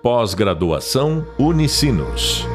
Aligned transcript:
Pós-graduação 0.00 1.26
Unicinos. 1.40 2.46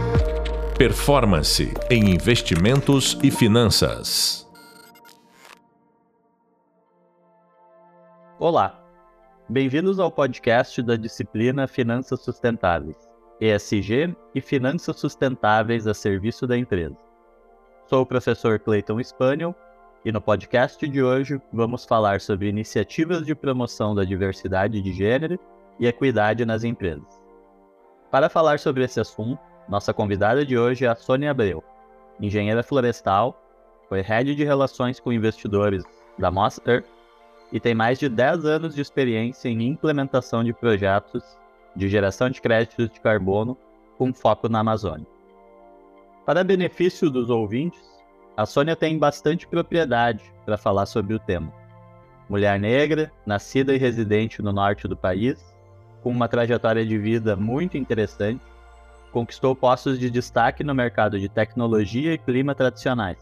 Performance 0.78 1.74
em 1.92 2.10
investimentos 2.10 3.20
e 3.22 3.30
finanças. 3.30 4.50
Olá, 8.40 8.82
bem-vindos 9.50 10.00
ao 10.00 10.10
podcast 10.10 10.82
da 10.82 10.96
disciplina 10.96 11.68
Finanças 11.68 12.22
Sustentáveis, 12.22 12.96
ESG 13.42 14.16
e 14.34 14.40
Finanças 14.40 14.98
Sustentáveis 14.98 15.86
a 15.86 15.94
serviço 15.94 16.48
da 16.48 16.58
empresa. 16.58 16.96
Sou 17.88 18.04
o 18.04 18.06
professor 18.06 18.58
Clayton 18.58 19.04
Spaniel 19.04 19.54
e 20.06 20.14
no 20.14 20.22
podcast 20.22 20.88
de 20.88 21.04
hoje 21.04 21.42
vamos 21.52 21.84
falar 21.84 22.22
sobre 22.22 22.48
iniciativas 22.48 23.26
de 23.26 23.36
promoção 23.36 23.94
da 23.94 24.06
diversidade 24.06 24.82
de 24.82 24.94
gênero 24.94 25.38
e 25.78 25.88
equidade 25.88 26.46
nas 26.46 26.64
empresas. 26.64 27.23
Para 28.14 28.30
falar 28.30 28.60
sobre 28.60 28.84
esse 28.84 29.00
assunto, 29.00 29.42
nossa 29.68 29.92
convidada 29.92 30.46
de 30.46 30.56
hoje 30.56 30.86
é 30.86 30.88
a 30.88 30.94
Sônia 30.94 31.32
Abreu, 31.32 31.64
engenheira 32.22 32.62
florestal, 32.62 33.44
foi 33.90 34.02
head 34.02 34.36
de 34.36 34.44
relações 34.44 35.00
com 35.00 35.12
investidores 35.12 35.84
da 36.20 36.28
Earth 36.68 36.86
e 37.52 37.60
tem 37.60 37.74
mais 37.74 37.98
de 37.98 38.08
10 38.08 38.46
anos 38.46 38.76
de 38.76 38.82
experiência 38.82 39.50
em 39.50 39.64
implementação 39.64 40.44
de 40.44 40.54
projetos 40.54 41.24
de 41.76 41.90
geração 41.90 42.30
de 42.30 42.40
créditos 42.40 42.88
de 42.92 43.02
carbono 43.02 43.58
com 43.98 44.14
foco 44.14 44.48
na 44.48 44.60
Amazônia. 44.60 45.08
Para 46.24 46.44
benefício 46.44 47.10
dos 47.10 47.32
ouvintes, 47.32 47.82
a 48.38 48.46
Sônia 48.46 48.76
tem 48.76 48.96
bastante 48.96 49.48
propriedade 49.48 50.32
para 50.46 50.56
falar 50.56 50.86
sobre 50.86 51.16
o 51.16 51.20
tema. 51.20 51.52
Mulher 52.30 52.60
negra, 52.60 53.12
nascida 53.26 53.74
e 53.74 53.80
residente 53.80 54.40
no 54.40 54.54
norte 54.54 54.88
do 54.88 54.96
país, 54.96 55.53
com 56.04 56.10
uma 56.10 56.28
trajetória 56.28 56.86
de 56.86 56.98
vida 56.98 57.36
muito 57.36 57.78
interessante, 57.78 58.42
conquistou 59.12 59.56
postos 59.56 59.98
de 59.98 60.10
destaque 60.10 60.64
no 60.64 60.76
mercado 60.76 61.18
de 61.18 61.30
tecnologia 61.30 62.14
e 62.14 62.18
clima 62.18 62.54
tradicionais, 62.54 63.18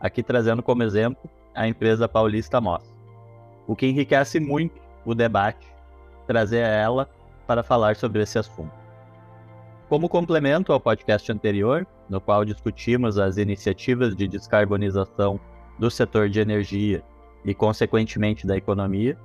aqui 0.00 0.22
trazendo 0.22 0.62
como 0.62 0.82
exemplo 0.82 1.28
a 1.54 1.68
empresa 1.68 2.08
paulista 2.08 2.60
Moss. 2.60 2.90
O 3.66 3.76
que 3.76 3.86
enriquece 3.86 4.40
muito 4.40 4.80
o 5.04 5.14
debate, 5.14 5.66
trazer 6.26 6.60
ela 6.60 7.08
para 7.46 7.62
falar 7.62 7.94
sobre 7.94 8.22
esse 8.22 8.38
assunto. 8.38 8.72
Como 9.88 10.08
complemento 10.08 10.72
ao 10.72 10.80
podcast 10.80 11.30
anterior, 11.30 11.86
no 12.08 12.20
qual 12.20 12.44
discutimos 12.44 13.18
as 13.18 13.36
iniciativas 13.36 14.16
de 14.16 14.26
descarbonização 14.26 15.38
do 15.78 15.90
setor 15.90 16.30
de 16.30 16.40
energia 16.40 17.02
e, 17.44 17.52
consequentemente, 17.52 18.46
da 18.46 18.56
economia, 18.56 19.18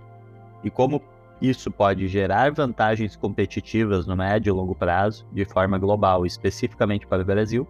e 0.63 0.69
como 0.69 1.01
isso 1.41 1.71
pode 1.71 2.07
gerar 2.07 2.51
vantagens 2.51 3.15
competitivas 3.15 4.05
no 4.05 4.15
médio 4.15 4.51
e 4.51 4.53
longo 4.53 4.75
prazo, 4.75 5.25
de 5.31 5.45
forma 5.45 5.77
global, 5.77 6.25
especificamente 6.25 7.07
para 7.07 7.21
o 7.21 7.25
Brasil. 7.25 7.67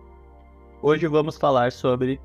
Hoje 0.81 1.07
vamos 1.07 1.37
falar 1.37 1.71
sobre 1.71 2.19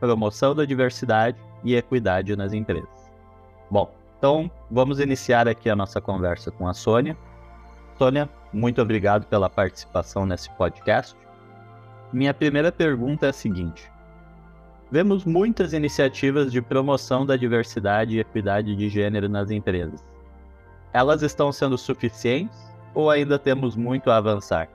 promoção 0.00 0.54
da 0.54 0.64
diversidade 0.64 1.36
e 1.62 1.74
equidade 1.74 2.34
nas 2.34 2.54
empresas. 2.54 3.10
Bom, 3.70 3.92
então 4.18 4.50
vamos 4.70 4.98
iniciar 4.98 5.46
aqui 5.46 5.68
a 5.68 5.76
nossa 5.76 6.00
conversa 6.00 6.50
com 6.50 6.66
a 6.66 6.72
Sônia. 6.72 7.16
Sônia, 7.98 8.28
muito 8.50 8.80
obrigado 8.80 9.26
pela 9.26 9.50
participação 9.50 10.24
nesse 10.24 10.48
podcast. 10.52 11.14
Minha 12.10 12.32
primeira 12.32 12.72
pergunta 12.72 13.26
é 13.26 13.28
a 13.30 13.34
seguinte: 13.34 13.90
Vemos 14.90 15.26
muitas 15.26 15.74
iniciativas 15.74 16.50
de 16.50 16.62
promoção 16.62 17.26
da 17.26 17.36
diversidade 17.36 18.16
e 18.16 18.20
equidade 18.20 18.74
de 18.74 18.88
gênero 18.88 19.28
nas 19.28 19.50
empresas 19.50 20.15
elas 20.96 21.20
estão 21.20 21.52
sendo 21.52 21.76
suficientes 21.76 22.58
ou 22.94 23.10
ainda 23.10 23.38
temos 23.38 23.76
muito 23.76 24.10
a 24.10 24.16
avançar? 24.16 24.66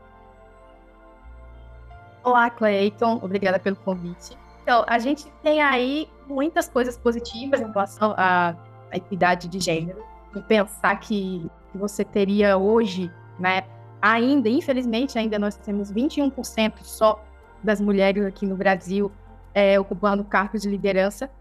Olá, 2.24 2.48
Cleiton, 2.52 3.20
obrigada 3.24 3.58
pelo 3.58 3.76
convite. 3.78 4.38
Então, 4.62 4.86
a 4.88 5.00
gente 5.00 5.26
tem 5.42 5.64
aí 5.64 6.08
muitas 6.28 6.70
coisas 6.70 6.96
positivas 6.96 7.60
em 7.60 7.72
relação 7.72 8.14
à, 8.16 8.56
à 8.92 8.98
equidade 8.98 9.48
de 9.48 9.60
gênero. 9.60 10.04
E 10.36 10.42
pensar 10.44 10.96
que, 10.98 11.50
que 11.72 11.78
você 11.80 12.06
teria 12.06 12.56
hoje, 12.56 13.12
né, 13.40 13.64
ainda, 14.00 14.48
infelizmente, 14.48 15.18
ainda 15.18 15.40
nós 15.40 15.58
temos 15.58 15.92
21% 15.92 16.84
só 16.84 17.20
das 17.64 17.82
mulheres 17.82 18.24
aqui 18.24 18.46
no 18.46 18.56
Brasil 18.56 19.12
é, 19.56 19.80
ocupando 19.80 20.24
cargos 20.24 20.62
de 20.62 20.70
liderança, 20.70 21.32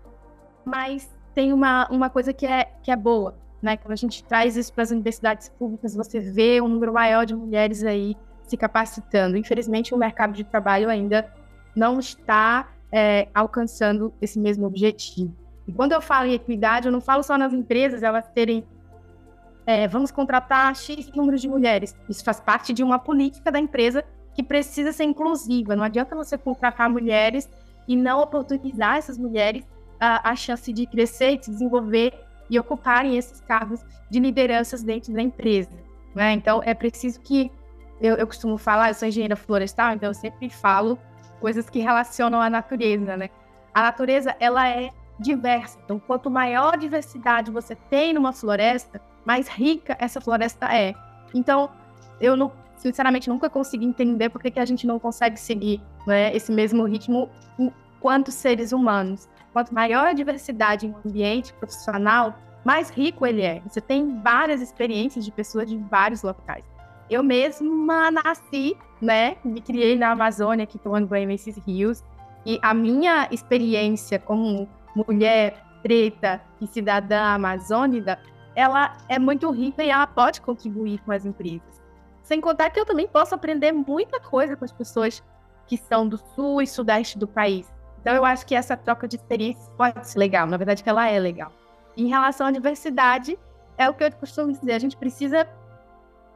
mas 0.65 1.15
tem 1.35 1.53
uma, 1.53 1.87
uma 1.91 2.09
coisa 2.09 2.33
que 2.33 2.47
é, 2.47 2.73
que 2.83 2.91
é 2.91 2.97
boa, 2.97 3.35
né? 3.63 3.77
Quando 3.77 3.93
a 3.93 3.97
gente 3.97 4.25
traz 4.25 4.57
isso 4.57 4.73
para 4.73 4.83
as 4.83 4.91
universidades 4.91 5.49
públicas, 5.51 5.95
você 5.95 6.21
vê 6.21 6.61
um 6.61 6.69
número 6.69 6.93
maior 6.93 7.27
de 7.27 7.35
mulheres 7.35 7.85
aí 7.85 8.17
se 8.47 8.57
capacitando. 8.57 9.37
Infelizmente, 9.37 9.95
o 9.95 9.99
mercado 9.99 10.33
de 10.33 10.45
trabalho 10.45 10.89
ainda 10.89 11.31
não 11.75 11.99
está 11.99 12.69
é, 12.91 13.29
alcançando 13.35 14.13
esse 14.21 14.39
mesmo 14.39 14.67
objetivo. 14.67 15.35
E 15.67 15.73
quando 15.73 15.93
eu 15.93 16.01
falo 16.01 16.27
em 16.27 16.35
equidade, 16.35 16.89
eu 16.89 16.93
não 16.93 17.01
falo 17.01 17.23
só 17.23 17.39
nas 17.39 17.53
empresas 17.53 18.03
elas 18.03 18.29
terem 18.29 18.65
é, 19.67 19.87
vamos 19.87 20.11
contratar 20.11 20.75
X 20.75 21.13
número 21.15 21.39
de 21.39 21.49
mulheres. 21.49 21.95
Isso 22.09 22.25
faz 22.25 22.41
parte 22.41 22.73
de 22.73 22.83
uma 22.83 22.99
política 22.99 23.53
da 23.53 23.61
empresa 23.61 24.05
que 24.35 24.43
precisa 24.43 24.91
ser 24.91 25.05
inclusiva. 25.05 25.77
Não 25.77 25.85
adianta 25.85 26.17
você 26.17 26.37
contratar 26.37 26.91
mulheres 26.91 27.49
e 27.87 27.95
não 27.95 28.21
oportunizar 28.21 28.97
essas 28.97 29.19
mulheres 29.19 29.65
a, 30.01 30.31
a 30.31 30.35
chance 30.35 30.73
de 30.73 30.87
crescer 30.87 31.39
e 31.39 31.45
se 31.45 31.51
desenvolver 31.51 32.13
e 32.51 32.59
ocuparem 32.59 33.17
esses 33.17 33.41
cargos 33.41 33.81
de 34.11 34.19
lideranças 34.19 34.83
dentro 34.83 35.13
da 35.13 35.23
empresa. 35.23 35.71
Né? 36.15 36.33
Então, 36.33 36.61
é 36.65 36.75
preciso 36.75 37.21
que. 37.21 37.51
Eu, 38.01 38.17
eu 38.17 38.27
costumo 38.27 38.57
falar, 38.57 38.89
eu 38.89 38.95
sou 38.95 39.07
engenheira 39.07 39.37
florestal, 39.37 39.93
então 39.93 40.09
eu 40.09 40.15
sempre 40.15 40.49
falo 40.49 40.99
coisas 41.39 41.69
que 41.69 41.79
relacionam 41.79 42.41
à 42.41 42.51
natureza. 42.51 43.17
Né? 43.17 43.31
A 43.75 43.83
natureza, 43.83 44.35
ela 44.41 44.69
é 44.69 44.91
diversa. 45.19 45.79
Então, 45.85 45.99
quanto 45.99 46.31
maior 46.31 46.77
diversidade 46.77 47.51
você 47.51 47.75
tem 47.75 48.13
numa 48.15 48.33
floresta, 48.33 49.01
mais 49.25 49.49
rica 49.49 49.97
essa 50.01 50.21
floresta 50.21 50.75
é. 50.75 50.95
Então, 51.35 51.71
eu 52.21 52.37
não, 52.37 52.51
sinceramente 52.77 53.29
nunca 53.29 53.51
consegui 53.51 53.85
entender 53.85 54.31
por 54.31 54.41
que, 54.41 54.51
que 54.51 54.59
a 54.59 54.65
gente 54.65 54.87
não 54.87 54.99
consegue 54.99 55.39
seguir 55.39 55.81
né, 56.07 56.35
esse 56.35 56.51
mesmo 56.51 56.85
ritmo 56.85 57.29
enquanto 57.59 58.33
seres 58.33 58.73
humanos. 58.73 59.29
Quanto 59.53 59.75
maior 59.75 60.07
a 60.07 60.13
diversidade 60.13 60.87
em 60.87 60.91
um 60.91 61.09
ambiente 61.09 61.53
profissional, 61.55 62.35
mais 62.65 62.91
rico 62.91 63.27
ele 63.27 63.43
é. 63.43 63.61
Você 63.67 63.81
tem 63.81 64.21
várias 64.21 64.61
experiências 64.61 65.25
de 65.25 65.33
pessoas 65.33 65.69
de 65.69 65.77
vários 65.77 66.23
locais. 66.23 66.65
Eu 67.09 67.23
mesma 67.23 68.11
nasci, 68.11 68.77
né? 69.01 69.37
Me 69.45 69.61
criei 69.61 69.97
na 69.97 70.11
Amazônia, 70.11 70.63
aqui 70.63 70.79
tomando 70.79 71.09
banho 71.09 71.27
nesses 71.27 71.57
rios. 71.67 72.05
E 72.47 72.59
a 72.63 72.73
minha 72.73 73.29
experiência 73.31 74.19
como 74.19 74.69
mulher 74.95 75.63
preta 75.83 76.41
e 76.61 76.67
cidadã 76.67 77.35
amazônica, 77.35 78.19
ela 78.55 78.97
é 79.09 79.19
muito 79.19 79.51
rica 79.51 79.83
e 79.83 79.91
ela 79.91 80.07
pode 80.07 80.41
contribuir 80.41 81.01
com 81.01 81.13
as 81.13 81.25
empresas. 81.25 81.81
Sem 82.23 82.41
contar 82.41 82.71
que 82.71 82.79
eu 82.79 82.87
também 82.87 83.09
posso 83.09 83.35
aprender 83.35 83.73
muita 83.73 84.21
coisa 84.21 84.57
com 84.57 84.65
as 84.65 84.73
pessoas 84.73 85.23
que 85.67 85.77
são 85.77 86.07
do 86.07 86.19
sul 86.35 86.63
e 86.63 86.67
sudeste 86.67 87.19
do 87.19 87.27
país. 87.27 87.67
Então, 88.01 88.15
eu 88.15 88.25
acho 88.25 88.47
que 88.47 88.55
essa 88.55 88.77
troca 88.77 89.07
de 89.07 89.17
experiências 89.17 89.69
pode 89.77 90.07
ser 90.07 90.19
legal. 90.19 90.47
Na 90.47 90.57
verdade, 90.57 90.83
ela 90.87 91.09
é 91.09 91.19
legal. 91.19 91.53
Em 91.97 92.09
relação 92.09 92.47
à 92.47 92.51
diversidade, 92.51 93.39
é 93.77 93.89
o 93.89 93.95
que 93.95 94.05
eu 94.05 94.13
costumo 94.13 94.53
dizer. 94.53 94.73
A 94.73 94.79
gente 94.79 94.97
precisa 94.97 95.47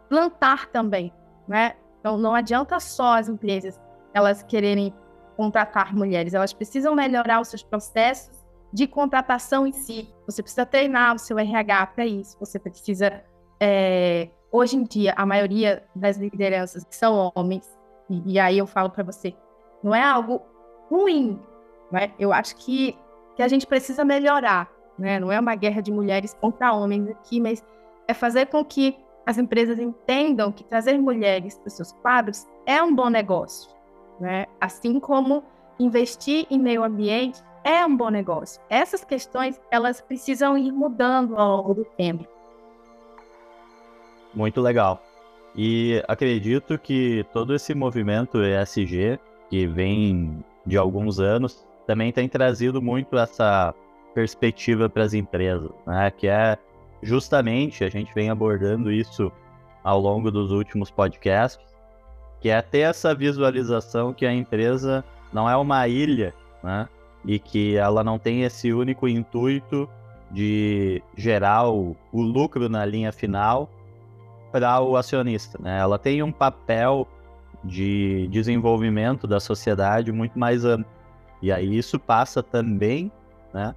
plantar 0.08 0.66
também, 0.68 1.12
né? 1.48 1.74
Então, 2.00 2.18
não 2.18 2.34
adianta 2.34 2.78
só 2.78 3.18
as 3.18 3.28
empresas 3.28 3.80
elas 4.12 4.42
quererem 4.42 4.94
contratar 5.36 5.94
mulheres. 5.94 6.34
Elas 6.34 6.52
precisam 6.52 6.94
melhorar 6.94 7.40
os 7.40 7.48
seus 7.48 7.62
processos 7.62 8.44
de 8.72 8.86
contratação 8.86 9.66
em 9.66 9.72
si. 9.72 10.12
Você 10.26 10.42
precisa 10.42 10.66
treinar 10.66 11.14
o 11.14 11.18
seu 11.18 11.38
RH 11.38 11.86
para 11.88 12.06
isso. 12.06 12.36
Você 12.38 12.58
precisa... 12.58 13.22
É... 13.58 14.28
Hoje 14.52 14.76
em 14.76 14.84
dia, 14.84 15.14
a 15.16 15.26
maioria 15.26 15.82
das 15.96 16.16
lideranças 16.16 16.86
são 16.90 17.32
homens. 17.34 17.66
E, 18.08 18.34
e 18.34 18.38
aí 18.38 18.58
eu 18.58 18.66
falo 18.66 18.90
para 18.90 19.02
você, 19.02 19.34
não 19.82 19.92
é 19.94 20.02
algo 20.02 20.40
ruim, 20.88 21.40
né? 21.94 22.10
Eu 22.18 22.32
acho 22.32 22.56
que, 22.56 22.98
que 23.36 23.42
a 23.42 23.46
gente 23.46 23.66
precisa 23.66 24.04
melhorar. 24.04 24.68
Né? 24.98 25.20
Não 25.20 25.30
é 25.30 25.38
uma 25.38 25.54
guerra 25.54 25.80
de 25.80 25.92
mulheres 25.92 26.34
contra 26.34 26.72
homens 26.72 27.08
aqui, 27.08 27.40
mas 27.40 27.64
é 28.08 28.12
fazer 28.12 28.46
com 28.46 28.64
que 28.64 28.96
as 29.24 29.38
empresas 29.38 29.78
entendam 29.78 30.50
que 30.50 30.64
trazer 30.64 30.98
mulheres 30.98 31.56
para 31.56 31.68
os 31.68 31.74
seus 31.74 31.92
quadros 31.92 32.46
é 32.66 32.82
um 32.82 32.92
bom 32.92 33.08
negócio. 33.08 33.70
Né? 34.18 34.46
Assim 34.60 34.98
como 34.98 35.44
investir 35.78 36.46
em 36.50 36.58
meio 36.58 36.82
ambiente 36.82 37.40
é 37.62 37.86
um 37.86 37.96
bom 37.96 38.10
negócio. 38.10 38.60
Essas 38.68 39.04
questões 39.04 39.60
elas 39.70 40.00
precisam 40.00 40.58
ir 40.58 40.72
mudando 40.72 41.36
ao 41.38 41.58
longo 41.58 41.74
do 41.74 41.84
tempo. 41.84 42.26
Muito 44.34 44.60
legal. 44.60 45.00
E 45.56 46.02
acredito 46.08 46.76
que 46.76 47.24
todo 47.32 47.54
esse 47.54 47.72
movimento 47.72 48.42
ESG 48.42 49.20
que 49.48 49.66
vem 49.68 50.44
de 50.66 50.76
alguns 50.76 51.20
anos 51.20 51.64
também 51.86 52.12
tem 52.12 52.28
trazido 52.28 52.80
muito 52.80 53.16
essa 53.18 53.74
perspectiva 54.14 54.88
para 54.88 55.02
as 55.02 55.14
empresas, 55.14 55.70
né? 55.86 56.10
Que 56.10 56.28
é 56.28 56.56
justamente 57.02 57.84
a 57.84 57.88
gente 57.88 58.14
vem 58.14 58.30
abordando 58.30 58.90
isso 58.90 59.30
ao 59.82 60.00
longo 60.00 60.30
dos 60.30 60.50
últimos 60.50 60.90
podcasts, 60.90 61.64
que 62.40 62.48
é 62.48 62.60
ter 62.62 62.80
essa 62.80 63.14
visualização 63.14 64.12
que 64.12 64.24
a 64.24 64.32
empresa 64.32 65.04
não 65.32 65.48
é 65.48 65.56
uma 65.56 65.86
ilha, 65.88 66.34
né? 66.62 66.88
E 67.24 67.38
que 67.38 67.76
ela 67.76 68.04
não 68.04 68.18
tem 68.18 68.42
esse 68.42 68.72
único 68.72 69.08
intuito 69.08 69.88
de 70.30 71.02
gerar 71.16 71.68
o, 71.68 71.96
o 72.12 72.22
lucro 72.22 72.68
na 72.68 72.84
linha 72.84 73.12
final 73.12 73.70
para 74.52 74.80
o 74.80 74.96
acionista, 74.96 75.58
né? 75.60 75.78
Ela 75.78 75.98
tem 75.98 76.22
um 76.22 76.32
papel 76.32 77.08
de 77.62 78.28
desenvolvimento 78.30 79.26
da 79.26 79.40
sociedade 79.40 80.12
muito 80.12 80.38
mais 80.38 80.64
amplo. 80.64 80.86
E 81.44 81.52
aí 81.52 81.76
isso 81.76 81.98
passa 81.98 82.42
também, 82.42 83.12
né, 83.52 83.74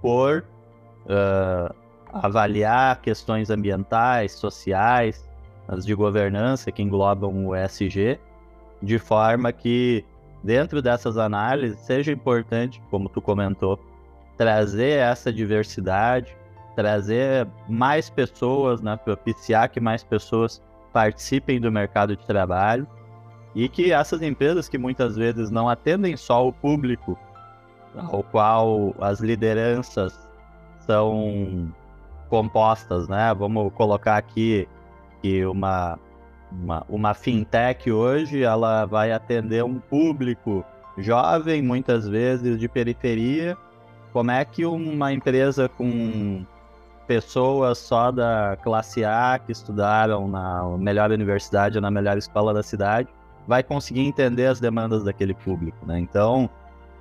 por 0.00 0.44
uh, 1.04 1.74
avaliar 2.12 3.00
questões 3.00 3.50
ambientais, 3.50 4.30
sociais, 4.34 5.28
as 5.66 5.84
de 5.84 5.96
governança 5.96 6.70
que 6.70 6.80
englobam 6.80 7.48
o 7.48 7.56
ESG, 7.56 8.20
de 8.80 9.00
forma 9.00 9.50
que 9.50 10.04
dentro 10.44 10.80
dessas 10.80 11.18
análises 11.18 11.80
seja 11.80 12.12
importante, 12.12 12.80
como 12.88 13.08
tu 13.08 13.20
comentou, 13.20 13.80
trazer 14.36 15.00
essa 15.00 15.32
diversidade, 15.32 16.36
trazer 16.76 17.48
mais 17.68 18.08
pessoas, 18.08 18.80
né, 18.80 18.96
propiciar 18.96 19.68
que 19.70 19.80
mais 19.80 20.04
pessoas 20.04 20.62
participem 20.92 21.60
do 21.60 21.72
mercado 21.72 22.16
de 22.16 22.24
trabalho 22.24 22.86
e 23.54 23.68
que 23.68 23.92
essas 23.92 24.22
empresas 24.22 24.68
que 24.68 24.78
muitas 24.78 25.16
vezes 25.16 25.50
não 25.50 25.68
atendem 25.68 26.16
só 26.16 26.46
o 26.46 26.52
público 26.52 27.18
ao 27.96 28.22
qual 28.22 28.94
as 29.00 29.20
lideranças 29.20 30.28
são 30.80 31.72
compostas, 32.28 33.08
né? 33.08 33.34
Vamos 33.34 33.72
colocar 33.72 34.16
aqui 34.16 34.68
que 35.22 35.44
uma, 35.44 35.98
uma, 36.52 36.86
uma 36.88 37.14
fintech 37.14 37.90
hoje 37.90 38.42
ela 38.42 38.84
vai 38.86 39.12
atender 39.12 39.64
um 39.64 39.78
público 39.78 40.64
jovem, 40.96 41.62
muitas 41.62 42.06
vezes 42.08 42.58
de 42.58 42.68
periferia. 42.68 43.56
Como 44.12 44.30
é 44.30 44.44
que 44.44 44.64
uma 44.64 45.12
empresa 45.12 45.68
com 45.68 46.44
pessoas 47.06 47.78
só 47.78 48.10
da 48.10 48.56
classe 48.62 49.04
A 49.04 49.38
que 49.38 49.50
estudaram 49.50 50.28
na 50.28 50.64
melhor 50.78 51.10
universidade 51.10 51.78
ou 51.78 51.82
na 51.82 51.90
melhor 51.90 52.18
escola 52.18 52.52
da 52.52 52.62
cidade 52.62 53.08
vai 53.48 53.62
conseguir 53.62 54.02
entender 54.02 54.44
as 54.44 54.60
demandas 54.60 55.02
daquele 55.02 55.32
público, 55.32 55.86
né? 55.86 55.98
Então, 55.98 56.50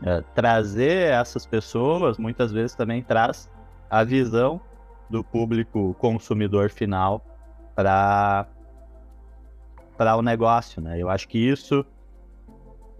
é, 0.02 0.24
trazer 0.34 1.12
essas 1.12 1.46
pessoas 1.46 2.18
muitas 2.18 2.54
vezes 2.54 2.74
também 2.74 3.04
traz 3.04 3.52
a 3.90 4.02
visão 4.06 4.62
do 5.10 5.22
público 5.26 5.94
consumidor 6.00 6.70
final 6.70 7.22
para 7.76 8.48
para 9.98 10.16
o 10.16 10.22
negócio, 10.22 10.82
né? 10.82 10.98
Eu 10.98 11.10
acho 11.10 11.28
que 11.28 11.38
isso 11.38 11.86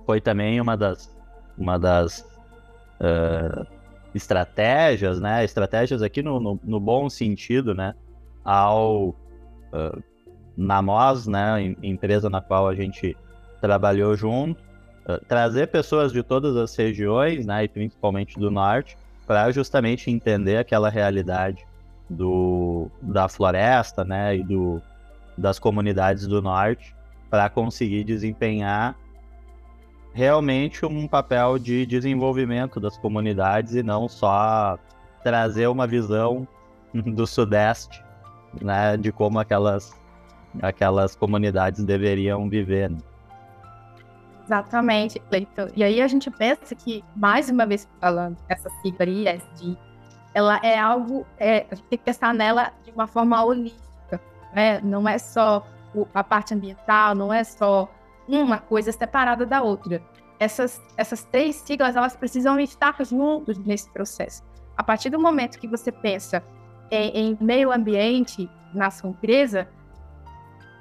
foi 0.06 0.20
também 0.20 0.60
uma 0.60 0.76
das 0.76 1.16
uma 1.58 1.80
das 1.80 2.20
uh, 3.00 3.66
estratégias, 4.14 5.22
né? 5.22 5.46
Estratégias 5.46 6.02
aqui 6.02 6.22
no, 6.22 6.38
no, 6.38 6.60
no 6.62 6.80
bom 6.82 7.10
sentido, 7.10 7.74
né? 7.74 7.96
Ao 8.44 9.10
uh, 9.10 10.04
na 10.58 10.82
Moz, 10.82 11.28
né? 11.28 11.76
Empresa 11.82 12.30
na 12.30 12.42
qual 12.42 12.68
a 12.68 12.76
gente 12.76 13.16
trabalhou 13.62 14.16
junto, 14.16 14.62
uh, 15.08 15.24
trazer 15.28 15.68
pessoas 15.68 16.12
de 16.12 16.24
todas 16.24 16.56
as 16.56 16.76
regiões, 16.76 17.46
né? 17.46 17.64
E 17.64 17.68
principalmente 17.68 18.40
do 18.40 18.52
norte, 18.52 18.98
para 19.28 19.52
justamente 19.52 20.10
entender 20.10 20.58
aquela 20.58 20.90
realidade 20.90 21.68
do, 22.10 22.90
da 23.02 23.28
floresta, 23.28 24.06
né, 24.06 24.38
e 24.38 24.44
do, 24.44 24.82
das 25.38 25.60
comunidades 25.60 26.26
do 26.26 26.42
norte, 26.42 26.96
para 27.30 27.50
conseguir 27.50 28.06
desempenhar 28.06 28.96
realmente 30.14 30.86
um 30.86 31.08
papel 31.08 31.60
de 31.60 31.86
desenvolvimento 31.86 32.80
das 32.80 32.98
comunidades 32.98 33.76
e 33.76 33.84
não 33.84 34.08
só 34.08 34.80
trazer 35.22 35.68
uma 35.68 35.86
visão 35.86 36.48
do 36.96 37.28
sudeste, 37.28 38.02
né, 38.62 38.96
de 38.96 39.12
como 39.12 39.40
aquelas 39.40 39.96
aquelas 40.62 41.16
comunidades 41.16 41.84
deveriam 41.84 42.50
viver. 42.50 42.90
Né? 42.90 42.98
Exatamente, 44.48 45.20
Cleiton. 45.20 45.68
E 45.76 45.84
aí 45.84 46.02
a 46.02 46.08
gente 46.08 46.32
pensa 46.32 46.74
que, 46.74 47.04
mais 47.14 47.50
uma 47.50 47.66
vez 47.66 47.88
falando, 48.00 48.38
essa 48.48 48.70
sigla 48.82 49.06
ISD, 49.06 49.78
ela 50.34 50.58
é 50.64 50.80
algo, 50.80 51.28
é, 51.38 51.66
a 51.70 51.76
gente 51.76 51.88
tem 51.88 52.00
que 52.00 52.06
pensar 52.06 52.34
nela 52.34 52.72
de 52.86 52.92
uma 52.92 53.08
forma 53.08 53.44
holística, 53.44 54.22
né? 54.54 54.80
Não 54.82 55.08
é 55.08 55.18
só 55.18 55.68
a 56.14 56.24
parte 56.24 56.54
ambiental, 56.54 57.14
não 57.14 57.34
é 57.34 57.44
só 57.44 57.92
uma 58.26 58.58
coisa 58.58 58.92
separada 58.92 59.46
da 59.46 59.62
outra. 59.62 60.02
Essas, 60.40 60.82
essas 60.96 61.26
três 61.26 61.58
siglas, 61.58 61.98
elas 61.98 62.16
precisam 62.16 62.58
estar 62.58 62.96
juntos 63.04 63.58
nesse 63.58 63.92
processo. 63.92 64.44
A 64.78 64.84
partir 64.84 65.10
do 65.10 65.20
momento 65.20 65.60
que 65.60 65.68
você 65.68 65.92
pensa 65.92 66.42
em, 66.90 67.32
em 67.32 67.38
meio 67.42 67.70
ambiente 67.70 68.50
na 68.74 68.90
sua 68.92 69.10
empresa, 69.10 69.68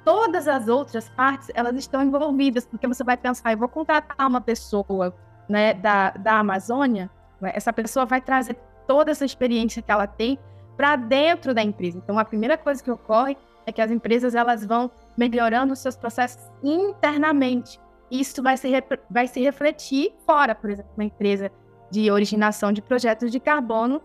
todas 0.07 0.47
as 0.47 0.69
outras 0.69 1.09
partes 1.09 1.51
elas 1.53 1.75
estão 1.75 2.01
envolvidas, 2.01 2.65
porque 2.65 2.87
você 2.87 3.03
vai 3.03 3.17
pensar, 3.17 3.51
eu 3.51 3.57
vou 3.57 3.67
contratar 3.67 4.25
uma 4.25 4.39
pessoa 4.39 5.13
né, 5.49 5.73
da, 5.73 6.11
da 6.11 6.39
Amazônia, 6.39 7.09
né, 7.41 7.51
essa 7.53 7.73
pessoa 7.73 8.05
vai 8.05 8.21
trazer 8.21 8.57
toda 8.87 9.11
essa 9.11 9.25
experiência 9.25 9.81
que 9.81 9.91
ela 9.91 10.07
tem 10.07 10.39
para 10.77 10.95
dentro 10.95 11.53
da 11.53 11.61
empresa. 11.61 11.97
Então, 11.97 12.17
a 12.17 12.23
primeira 12.23 12.57
coisa 12.57 12.81
que 12.81 12.89
ocorre 12.89 13.35
é 13.65 13.71
que 13.73 13.81
as 13.81 13.91
empresas 13.91 14.33
elas 14.33 14.65
vão 14.65 14.89
melhorando 15.17 15.73
os 15.73 15.79
seus 15.79 15.97
processos 15.97 16.49
internamente. 16.63 17.77
Isso 18.09 18.41
vai 18.41 18.55
se, 18.55 18.71
vai 19.11 19.27
se 19.27 19.41
refletir 19.41 20.13
fora, 20.25 20.55
por 20.55 20.69
exemplo, 20.69 20.91
uma 20.95 21.03
empresa 21.03 21.51
de 21.91 22.09
originação 22.09 22.71
de 22.71 22.81
projetos 22.81 23.29
de 23.29 23.41
carbono 23.41 24.01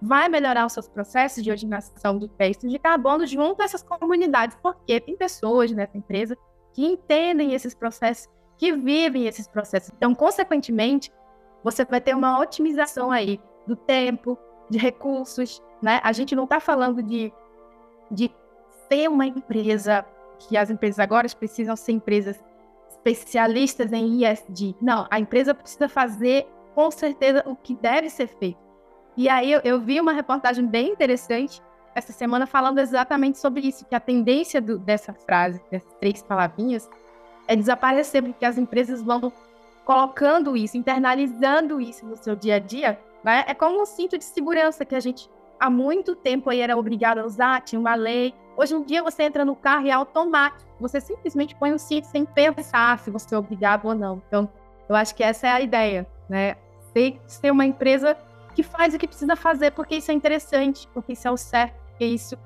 vai 0.00 0.28
melhorar 0.28 0.66
os 0.66 0.72
seus 0.72 0.88
processos 0.88 1.42
de 1.42 1.50
originação 1.50 2.18
de 2.18 2.28
testes 2.28 2.70
de 2.70 2.78
carbono 2.78 3.26
junto 3.26 3.62
a 3.62 3.64
essas 3.64 3.82
comunidades, 3.82 4.56
porque 4.62 5.00
tem 5.00 5.16
pessoas 5.16 5.70
nessa 5.72 5.96
empresa 5.96 6.36
que 6.72 6.84
entendem 6.84 7.54
esses 7.54 7.74
processos, 7.74 8.28
que 8.58 8.72
vivem 8.72 9.26
esses 9.26 9.48
processos. 9.48 9.90
Então, 9.96 10.14
consequentemente, 10.14 11.10
você 11.64 11.84
vai 11.84 12.00
ter 12.00 12.14
uma 12.14 12.38
otimização 12.38 13.10
aí 13.10 13.40
do 13.66 13.74
tempo, 13.74 14.38
de 14.70 14.78
recursos, 14.78 15.62
né? 15.82 16.00
A 16.02 16.12
gente 16.12 16.34
não 16.36 16.44
está 16.44 16.60
falando 16.60 17.02
de, 17.02 17.32
de 18.10 18.30
ser 18.88 19.08
uma 19.08 19.26
empresa 19.26 20.04
que 20.38 20.56
as 20.56 20.70
empresas 20.70 20.98
agora 20.98 21.26
precisam 21.28 21.74
ser 21.76 21.92
empresas 21.92 22.42
especialistas 22.90 23.92
em 23.92 24.24
ISD. 24.24 24.74
Não, 24.80 25.06
a 25.10 25.18
empresa 25.18 25.54
precisa 25.54 25.88
fazer 25.88 26.46
com 26.74 26.90
certeza 26.90 27.42
o 27.46 27.56
que 27.56 27.74
deve 27.74 28.10
ser 28.10 28.26
feito. 28.26 28.65
E 29.16 29.28
aí 29.28 29.50
eu, 29.50 29.60
eu, 29.64 29.80
vi 29.80 30.00
uma 30.00 30.12
reportagem 30.12 30.66
bem 30.66 30.90
interessante 30.90 31.62
essa 31.94 32.12
semana 32.12 32.46
falando 32.46 32.78
exatamente 32.78 33.38
sobre 33.38 33.62
isso, 33.62 33.86
que 33.86 33.94
a 33.94 34.00
tendência 34.00 34.60
do, 34.60 34.78
dessa 34.78 35.14
frase, 35.14 35.60
dessas 35.70 35.90
três 35.98 36.22
palavrinhas, 36.22 36.88
é 37.48 37.56
desaparecer, 37.56 38.22
porque 38.22 38.44
as 38.44 38.58
empresas 38.58 39.00
vão 39.00 39.32
colocando 39.84 40.56
isso, 40.56 40.76
internalizando 40.76 41.80
isso 41.80 42.04
no 42.04 42.16
seu 42.16 42.36
dia 42.36 42.56
a 42.56 42.58
dia, 42.58 42.98
né? 43.24 43.44
É 43.46 43.54
como 43.54 43.80
um 43.80 43.86
cinto 43.86 44.18
de 44.18 44.24
segurança 44.24 44.84
que 44.84 44.94
a 44.94 45.00
gente 45.00 45.30
há 45.58 45.70
muito 45.70 46.14
tempo 46.14 46.50
aí 46.50 46.60
era 46.60 46.76
obrigado 46.76 47.18
a 47.18 47.24
usar, 47.24 47.62
tinha 47.62 47.80
uma 47.80 47.94
lei. 47.94 48.34
Hoje 48.56 48.74
em 48.74 48.82
dia 48.82 49.02
você 49.02 49.22
entra 49.22 49.44
no 49.44 49.56
carro 49.56 49.86
e 49.86 49.90
é 49.90 49.92
automático, 49.92 50.68
você 50.78 51.00
simplesmente 51.00 51.54
põe 51.54 51.72
o 51.72 51.78
cinto 51.78 52.06
sem 52.06 52.26
pensar 52.26 52.98
se 52.98 53.10
você 53.10 53.34
é 53.34 53.38
obrigado 53.38 53.86
ou 53.86 53.94
não. 53.94 54.22
Então, 54.28 54.48
eu 54.88 54.94
acho 54.94 55.14
que 55.14 55.22
essa 55.22 55.46
é 55.46 55.50
a 55.50 55.60
ideia, 55.60 56.06
né? 56.28 56.56
Ser, 57.26 57.50
uma 57.50 57.66
empresa 57.66 58.16
que 58.56 58.62
faz 58.62 58.94
o 58.94 58.98
que 58.98 59.06
precisa 59.06 59.36
fazer, 59.36 59.72
porque 59.72 59.96
isso 59.96 60.10
é 60.10 60.14
interessante, 60.14 60.88
porque 60.94 61.12
isso 61.12 61.28
é 61.28 61.30
o 61.30 61.36
certo, 61.36 61.74
porque 61.90 62.06
isso 62.06 62.38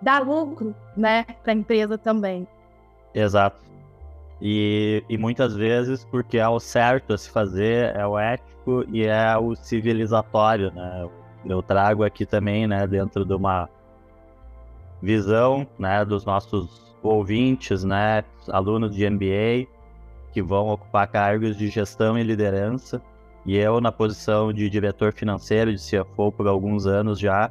dá 0.00 0.18
lucro, 0.18 0.74
né, 0.96 1.24
para 1.42 1.52
a 1.52 1.54
empresa 1.54 1.98
também. 1.98 2.48
Exato. 3.14 3.62
E, 4.40 5.04
e 5.06 5.18
muitas 5.18 5.54
vezes 5.54 6.02
porque 6.02 6.38
é 6.38 6.48
o 6.48 6.58
certo 6.58 7.12
a 7.12 7.18
se 7.18 7.28
fazer, 7.28 7.94
é 7.94 8.06
o 8.06 8.18
ético 8.18 8.86
e 8.88 9.04
é 9.04 9.36
o 9.36 9.54
civilizatório, 9.54 10.72
né? 10.72 11.06
Eu 11.44 11.62
trago 11.62 12.04
aqui 12.04 12.24
também, 12.24 12.66
né, 12.66 12.86
dentro 12.86 13.22
de 13.22 13.34
uma 13.34 13.68
visão, 15.02 15.66
né, 15.78 16.06
dos 16.06 16.24
nossos 16.24 16.96
ouvintes, 17.02 17.84
né, 17.84 18.24
alunos 18.48 18.94
de 18.94 19.08
MBA 19.10 19.68
que 20.32 20.40
vão 20.40 20.68
ocupar 20.68 21.06
cargos 21.08 21.54
de 21.54 21.68
gestão 21.68 22.18
e 22.18 22.22
liderança, 22.22 23.02
e 23.46 23.56
eu, 23.56 23.80
na 23.80 23.90
posição 23.90 24.52
de 24.52 24.68
diretor 24.68 25.12
financeiro 25.12 25.74
de 25.74 25.80
CFO 25.80 26.30
por 26.30 26.46
alguns 26.46 26.86
anos 26.86 27.18
já, 27.18 27.50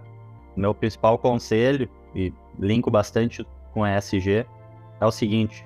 meu 0.55 0.74
principal 0.74 1.17
conselho, 1.17 1.89
e 2.15 2.34
linko 2.60 2.91
bastante 2.91 3.46
com 3.74 3.84
a 3.84 3.98
ESG, 3.98 4.46
é 5.00 5.05
o 5.05 5.12
seguinte: 5.12 5.65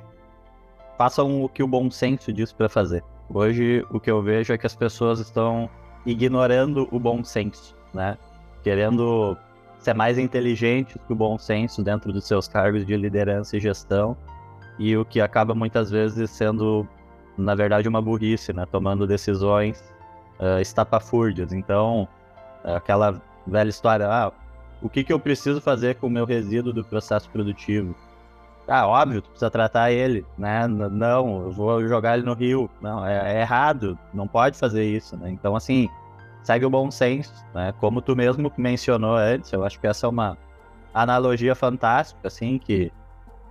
façam 0.97 1.43
o 1.43 1.49
que 1.49 1.63
o 1.63 1.67
bom 1.67 1.89
senso 1.91 2.31
diz 2.31 2.53
para 2.53 2.69
fazer. 2.69 3.03
Hoje, 3.33 3.85
o 3.89 3.99
que 3.99 4.11
eu 4.11 4.21
vejo 4.21 4.53
é 4.53 4.57
que 4.57 4.65
as 4.65 4.75
pessoas 4.75 5.19
estão 5.19 5.69
ignorando 6.05 6.87
o 6.91 6.99
bom 6.99 7.23
senso, 7.23 7.75
né? 7.93 8.17
Querendo 8.63 9.37
ser 9.79 9.93
mais 9.93 10.17
inteligentes 10.17 10.95
que 11.05 11.13
o 11.13 11.15
bom 11.15 11.37
senso 11.37 11.83
dentro 11.83 12.13
dos 12.13 12.25
seus 12.25 12.47
cargos 12.47 12.85
de 12.85 12.95
liderança 12.95 13.57
e 13.57 13.59
gestão, 13.59 14.15
e 14.79 14.95
o 14.95 15.03
que 15.03 15.19
acaba 15.19 15.53
muitas 15.53 15.91
vezes 15.91 16.29
sendo, 16.29 16.87
na 17.37 17.55
verdade, 17.55 17.87
uma 17.87 18.01
burrice, 18.01 18.53
né? 18.53 18.65
Tomando 18.71 19.07
decisões 19.07 19.92
uh, 20.43 20.59
estapafúrdias. 20.59 21.53
Então, 21.53 22.07
aquela 22.63 23.21
velha 23.47 23.69
história, 23.69 24.07
ah, 24.07 24.31
o 24.81 24.89
que, 24.89 25.03
que 25.03 25.13
eu 25.13 25.19
preciso 25.19 25.61
fazer 25.61 25.95
com 25.95 26.07
o 26.07 26.09
meu 26.09 26.25
resíduo 26.25 26.73
do 26.73 26.83
processo 26.83 27.29
produtivo? 27.29 27.95
Ah, 28.67 28.87
óbvio, 28.87 29.21
tu 29.21 29.29
precisa 29.29 29.49
tratar 29.49 29.91
ele, 29.91 30.25
né? 30.37 30.67
Não, 30.67 31.43
eu 31.43 31.51
vou 31.51 31.85
jogar 31.87 32.17
ele 32.17 32.25
no 32.25 32.33
rio. 32.33 32.69
Não, 32.81 33.05
é, 33.05 33.35
é 33.35 33.41
errado, 33.41 33.97
não 34.13 34.27
pode 34.27 34.57
fazer 34.57 34.85
isso, 34.85 35.17
né? 35.17 35.29
Então, 35.29 35.55
assim, 35.55 35.89
segue 36.43 36.65
o 36.65 36.69
bom 36.69 36.89
senso, 36.89 37.33
né? 37.53 37.73
Como 37.79 38.01
tu 38.01 38.15
mesmo 38.15 38.51
mencionou 38.57 39.15
antes, 39.15 39.51
eu 39.51 39.65
acho 39.65 39.79
que 39.79 39.87
essa 39.87 40.05
é 40.05 40.09
uma 40.09 40.37
analogia 40.93 41.55
fantástica, 41.55 42.27
assim, 42.27 42.57
que, 42.57 42.91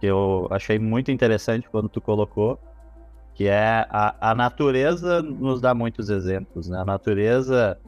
que 0.00 0.06
eu 0.06 0.48
achei 0.50 0.78
muito 0.78 1.10
interessante 1.10 1.68
quando 1.68 1.88
tu 1.88 2.00
colocou, 2.00 2.58
que 3.34 3.46
é 3.48 3.86
a, 3.90 4.30
a 4.30 4.34
natureza 4.34 5.22
nos 5.22 5.60
dá 5.60 5.74
muitos 5.74 6.10
exemplos, 6.10 6.68
né? 6.68 6.78
A 6.78 6.84
natureza 6.84 7.78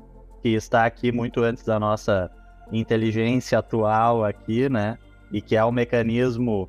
que 0.43 0.51
está 0.51 0.85
aqui 0.85 1.13
muito 1.13 1.43
antes 1.43 1.65
da 1.65 1.79
nossa 1.79 2.31
inteligência 2.73 3.59
atual 3.59 4.25
aqui, 4.25 4.69
né? 4.69 4.99
E 5.33 5.41
que 5.41 5.57
é 5.57 5.65
um 5.65 5.73
mecanismo 5.73 6.69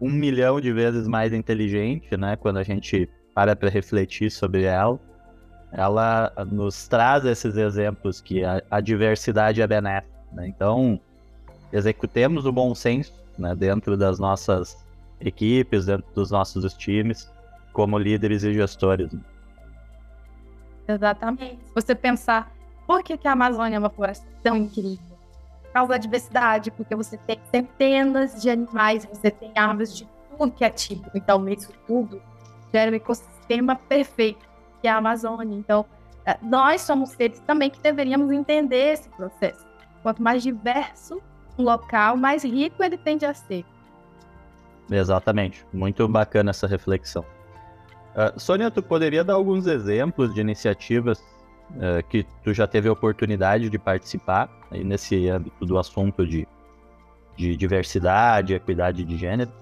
um 0.00 0.10
milhão 0.10 0.60
de 0.60 0.72
vezes 0.72 1.08
mais 1.08 1.32
inteligente, 1.32 2.16
né? 2.16 2.36
Quando 2.36 2.58
a 2.58 2.62
gente 2.62 3.08
para 3.34 3.54
para 3.54 3.68
refletir 3.68 4.30
sobre 4.30 4.64
ela, 4.64 4.98
ela 5.72 6.32
nos 6.50 6.88
traz 6.88 7.24
esses 7.24 7.56
exemplos 7.56 8.20
que 8.20 8.44
a, 8.44 8.62
a 8.70 8.80
diversidade 8.80 9.60
é 9.60 9.66
benéfica. 9.66 10.12
Né? 10.32 10.48
Então, 10.48 11.00
executemos 11.72 12.46
o 12.46 12.52
bom 12.52 12.74
senso 12.74 13.12
né? 13.38 13.54
dentro 13.54 13.96
das 13.96 14.18
nossas 14.18 14.84
equipes, 15.20 15.86
dentro 15.86 16.06
dos 16.14 16.30
nossos 16.30 16.74
times, 16.74 17.30
como 17.78 17.96
líderes 17.96 18.42
e 18.42 18.52
gestores. 18.52 19.08
Exatamente. 20.88 21.64
Se 21.64 21.72
você 21.72 21.94
pensar 21.94 22.52
por 22.88 23.04
que, 23.04 23.16
que 23.16 23.28
a 23.28 23.32
Amazônia 23.32 23.76
é 23.76 23.78
uma 23.78 23.88
floresta 23.88 24.26
tão 24.42 24.56
incrível? 24.56 25.16
causa 25.72 25.90
da 25.90 25.98
diversidade, 25.98 26.72
porque 26.72 26.96
você 26.96 27.16
tem 27.18 27.38
centenas 27.52 28.42
de 28.42 28.50
animais, 28.50 29.04
você 29.04 29.30
tem 29.30 29.52
árvores 29.54 29.96
de 29.96 30.08
tudo 30.36 30.50
que 30.50 30.64
é 30.64 30.70
tipo. 30.70 31.08
Então, 31.14 31.48
isso 31.48 31.72
tudo 31.86 32.20
gera 32.72 32.90
um 32.90 32.94
ecossistema 32.94 33.76
perfeito, 33.76 34.44
que 34.80 34.88
é 34.88 34.90
a 34.90 34.96
Amazônia. 34.96 35.56
Então, 35.56 35.86
eh, 36.26 36.36
nós 36.42 36.80
somos 36.80 37.10
seres 37.10 37.38
também 37.40 37.70
que 37.70 37.78
deveríamos 37.78 38.32
entender 38.32 38.94
esse 38.94 39.08
processo. 39.10 39.64
Quanto 40.02 40.20
mais 40.20 40.42
diverso 40.42 41.22
um 41.56 41.62
local, 41.62 42.16
mais 42.16 42.42
rico 42.42 42.82
ele 42.82 42.98
tende 42.98 43.24
a 43.24 43.34
ser. 43.34 43.64
Exatamente. 44.90 45.64
Muito 45.72 46.08
bacana 46.08 46.50
essa 46.50 46.66
reflexão. 46.66 47.24
Uh, 48.14 48.38
Sônia, 48.38 48.70
tu 48.70 48.82
poderia 48.82 49.22
dar 49.22 49.34
alguns 49.34 49.66
exemplos 49.66 50.34
de 50.34 50.40
iniciativas 50.40 51.18
uh, 51.70 52.02
que 52.08 52.26
tu 52.42 52.52
já 52.52 52.66
teve 52.66 52.88
a 52.88 52.92
oportunidade 52.92 53.70
de 53.70 53.78
participar 53.78 54.50
aí 54.70 54.82
nesse 54.82 55.28
âmbito 55.28 55.64
do 55.64 55.78
assunto 55.78 56.26
de, 56.26 56.46
de 57.36 57.56
diversidade, 57.56 58.54
equidade 58.54 59.04
de 59.04 59.16
gênero? 59.16 59.52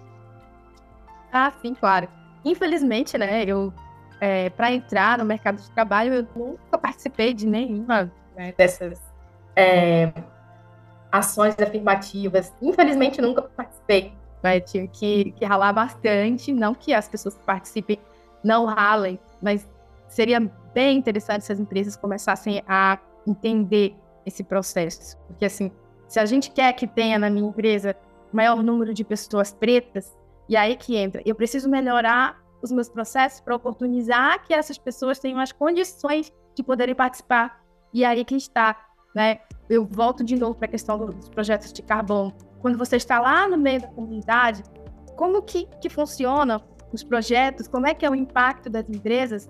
Ah, 1.32 1.52
sim, 1.60 1.74
claro. 1.74 2.08
Infelizmente, 2.44 3.18
né, 3.18 3.44
eu 3.44 3.72
é, 4.20 4.48
para 4.50 4.72
entrar 4.72 5.18
no 5.18 5.24
mercado 5.24 5.60
de 5.60 5.70
trabalho 5.70 6.14
eu 6.14 6.26
nunca 6.34 6.78
participei 6.78 7.34
de 7.34 7.46
nenhuma 7.46 8.10
né, 8.34 8.54
dessas 8.56 8.98
é, 9.54 10.12
ações 11.10 11.54
afirmativas. 11.58 12.52
Infelizmente, 12.60 13.20
nunca 13.20 13.42
participei. 13.42 14.12
Né? 14.42 14.60
Tive 14.60 14.88
que, 14.88 15.32
que 15.32 15.44
ralar 15.44 15.72
bastante. 15.72 16.52
Não 16.52 16.74
que 16.74 16.94
as 16.94 17.08
pessoas 17.08 17.36
participem 17.36 17.98
não 18.46 18.64
ralem, 18.64 19.18
mas 19.42 19.68
seria 20.08 20.40
bem 20.72 20.96
interessante 20.96 21.44
se 21.44 21.52
as 21.52 21.58
empresas 21.58 21.96
começassem 21.96 22.62
a 22.68 22.98
entender 23.26 23.96
esse 24.24 24.44
processo. 24.44 25.18
Porque, 25.26 25.44
assim, 25.44 25.72
se 26.06 26.20
a 26.20 26.24
gente 26.24 26.50
quer 26.50 26.72
que 26.72 26.86
tenha 26.86 27.18
na 27.18 27.28
minha 27.28 27.48
empresa 27.48 27.96
maior 28.32 28.62
número 28.62 28.94
de 28.94 29.04
pessoas 29.04 29.52
pretas, 29.52 30.16
e 30.48 30.56
aí 30.56 30.76
que 30.76 30.96
entra, 30.96 31.20
eu 31.26 31.34
preciso 31.34 31.68
melhorar 31.68 32.40
os 32.62 32.70
meus 32.70 32.88
processos 32.88 33.40
para 33.40 33.56
oportunizar 33.56 34.44
que 34.44 34.54
essas 34.54 34.78
pessoas 34.78 35.18
tenham 35.18 35.40
as 35.40 35.50
condições 35.50 36.32
de 36.54 36.62
poderem 36.62 36.94
participar. 36.94 37.60
E 37.92 38.04
aí 38.04 38.24
que 38.24 38.36
está, 38.36 38.76
né? 39.14 39.40
Eu 39.68 39.84
volto 39.84 40.22
de 40.22 40.36
novo 40.36 40.54
para 40.54 40.66
a 40.66 40.70
questão 40.70 40.98
dos 40.98 41.28
projetos 41.28 41.72
de 41.72 41.82
carbono. 41.82 42.32
Quando 42.60 42.78
você 42.78 42.96
está 42.96 43.18
lá 43.20 43.48
no 43.48 43.56
meio 43.56 43.80
da 43.80 43.88
comunidade, 43.88 44.62
como 45.16 45.42
que, 45.42 45.66
que 45.80 45.88
funciona 45.88 46.62
os 46.92 47.02
projetos, 47.02 47.68
como 47.68 47.86
é 47.86 47.94
que 47.94 48.04
é 48.04 48.10
o 48.10 48.14
impacto 48.14 48.70
das 48.70 48.88
empresas 48.88 49.48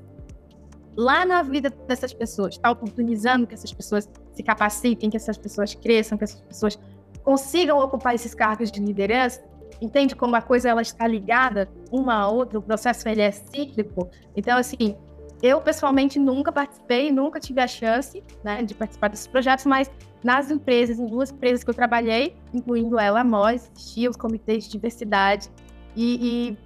lá 0.96 1.26
na 1.26 1.42
vida 1.42 1.68
dessas 1.68 2.12
pessoas, 2.14 2.54
está 2.54 2.70
oportunizando 2.70 3.46
que 3.46 3.54
essas 3.54 3.72
pessoas 3.72 4.08
se 4.32 4.42
capacitem, 4.42 5.10
que 5.10 5.16
essas 5.16 5.36
pessoas 5.36 5.74
cresçam, 5.74 6.16
que 6.16 6.24
essas 6.24 6.40
pessoas 6.40 6.78
consigam 7.22 7.78
ocupar 7.78 8.14
esses 8.14 8.34
cargos 8.34 8.70
de 8.70 8.80
liderança. 8.80 9.44
Entende 9.80 10.16
como 10.16 10.34
a 10.36 10.40
coisa 10.40 10.70
ela 10.70 10.80
está 10.80 11.06
ligada 11.06 11.68
uma 11.92 12.14
a 12.14 12.28
outra, 12.28 12.58
o 12.58 12.62
processo 12.62 13.06
ele 13.08 13.20
é 13.20 13.30
cíclico. 13.30 14.08
Então, 14.34 14.56
assim, 14.56 14.96
eu 15.42 15.60
pessoalmente 15.60 16.18
nunca 16.18 16.50
participei, 16.50 17.12
nunca 17.12 17.38
tive 17.38 17.60
a 17.60 17.66
chance 17.66 18.22
né, 18.42 18.62
de 18.62 18.74
participar 18.74 19.08
desses 19.08 19.26
projetos, 19.26 19.66
mas 19.66 19.90
nas 20.24 20.50
empresas, 20.50 20.98
em 20.98 21.06
duas 21.06 21.30
empresas 21.30 21.62
que 21.62 21.68
eu 21.68 21.74
trabalhei, 21.74 22.34
incluindo 22.54 22.98
ela, 22.98 23.22
Mós, 23.22 23.70
existia 23.76 24.08
os 24.08 24.16
comitês 24.16 24.64
de 24.64 24.70
diversidade. 24.70 25.50
E, 25.94 26.54
e 26.54 26.58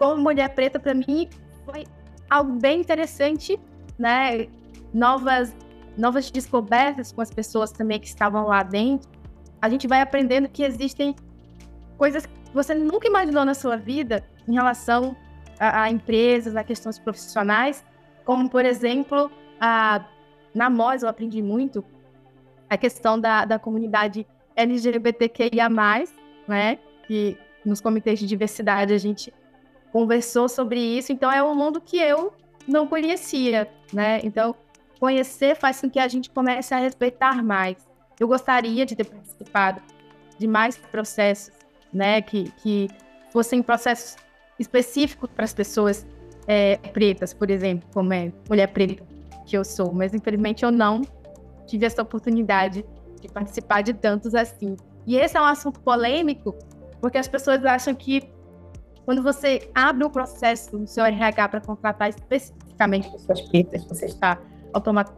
como 0.00 0.22
mulher 0.22 0.48
preta, 0.54 0.80
para 0.80 0.94
mim, 0.94 1.28
foi 1.66 1.84
algo 2.30 2.52
bem 2.52 2.80
interessante, 2.80 3.60
né? 3.98 4.48
Novas, 4.94 5.54
novas 5.94 6.30
descobertas 6.30 7.12
com 7.12 7.20
as 7.20 7.30
pessoas 7.30 7.70
também 7.70 8.00
que 8.00 8.06
estavam 8.06 8.46
lá 8.46 8.62
dentro. 8.62 9.10
A 9.60 9.68
gente 9.68 9.86
vai 9.86 10.00
aprendendo 10.00 10.48
que 10.48 10.62
existem 10.62 11.14
coisas 11.98 12.24
que 12.24 12.32
você 12.54 12.74
nunca 12.74 13.06
imaginou 13.06 13.44
na 13.44 13.52
sua 13.52 13.76
vida 13.76 14.24
em 14.48 14.54
relação 14.54 15.14
a, 15.58 15.82
a 15.82 15.90
empresas, 15.90 16.56
a 16.56 16.64
questões 16.64 16.98
profissionais, 16.98 17.84
como, 18.24 18.48
por 18.48 18.64
exemplo, 18.64 19.30
a, 19.60 20.02
na 20.54 20.70
MOS 20.70 21.02
eu 21.02 21.10
aprendi 21.10 21.42
muito 21.42 21.84
a 22.70 22.78
questão 22.78 23.20
da, 23.20 23.44
da 23.44 23.58
comunidade 23.58 24.26
LGBTQIA+, 24.56 25.68
né? 26.48 26.78
Que 27.06 27.36
nos 27.66 27.82
comitês 27.82 28.18
de 28.18 28.26
diversidade 28.26 28.94
a 28.94 28.98
gente 28.98 29.30
conversou 29.92 30.48
sobre 30.48 30.80
isso. 30.80 31.12
Então 31.12 31.30
é 31.30 31.42
um 31.42 31.54
mundo 31.54 31.80
que 31.80 31.98
eu 31.98 32.32
não 32.66 32.86
conhecia, 32.86 33.68
né? 33.92 34.20
Então 34.22 34.54
conhecer 34.98 35.56
faz 35.56 35.80
com 35.80 35.90
que 35.90 35.98
a 35.98 36.08
gente 36.08 36.30
comece 36.30 36.74
a 36.74 36.78
respeitar 36.78 37.42
mais. 37.42 37.76
Eu 38.18 38.28
gostaria 38.28 38.84
de 38.84 38.94
ter 38.94 39.04
participado 39.04 39.80
de 40.38 40.46
mais 40.46 40.76
processos, 40.76 41.54
né? 41.92 42.20
Que, 42.20 42.50
que 42.62 42.88
fossem 43.32 43.62
processos 43.62 44.16
específicos 44.58 45.30
para 45.34 45.44
as 45.44 45.54
pessoas 45.54 46.06
é, 46.46 46.76
pretas, 46.92 47.32
por 47.32 47.50
exemplo, 47.50 47.88
como 47.92 48.12
é 48.12 48.32
mulher 48.48 48.66
preta 48.68 49.02
que 49.46 49.56
eu 49.56 49.64
sou. 49.64 49.92
Mas 49.92 50.14
infelizmente 50.14 50.64
eu 50.64 50.70
não 50.70 51.02
tive 51.66 51.86
essa 51.86 52.02
oportunidade 52.02 52.84
de 53.20 53.28
participar 53.28 53.82
de 53.82 53.94
tantos 53.94 54.34
assim. 54.34 54.76
E 55.06 55.16
esse 55.16 55.36
é 55.36 55.40
um 55.40 55.44
assunto 55.44 55.80
polêmico, 55.80 56.54
porque 57.00 57.18
as 57.18 57.28
pessoas 57.28 57.64
acham 57.64 57.94
que 57.94 58.28
quando 59.04 59.22
você 59.22 59.70
abre 59.74 60.04
um 60.04 60.10
processo 60.10 60.78
no 60.78 60.86
seu 60.86 61.04
RH 61.04 61.48
para 61.48 61.60
contratar 61.60 62.08
especificamente 62.10 63.10
pessoas 63.10 63.40
pretas, 63.42 63.84
você 63.84 64.06
está 64.06 64.38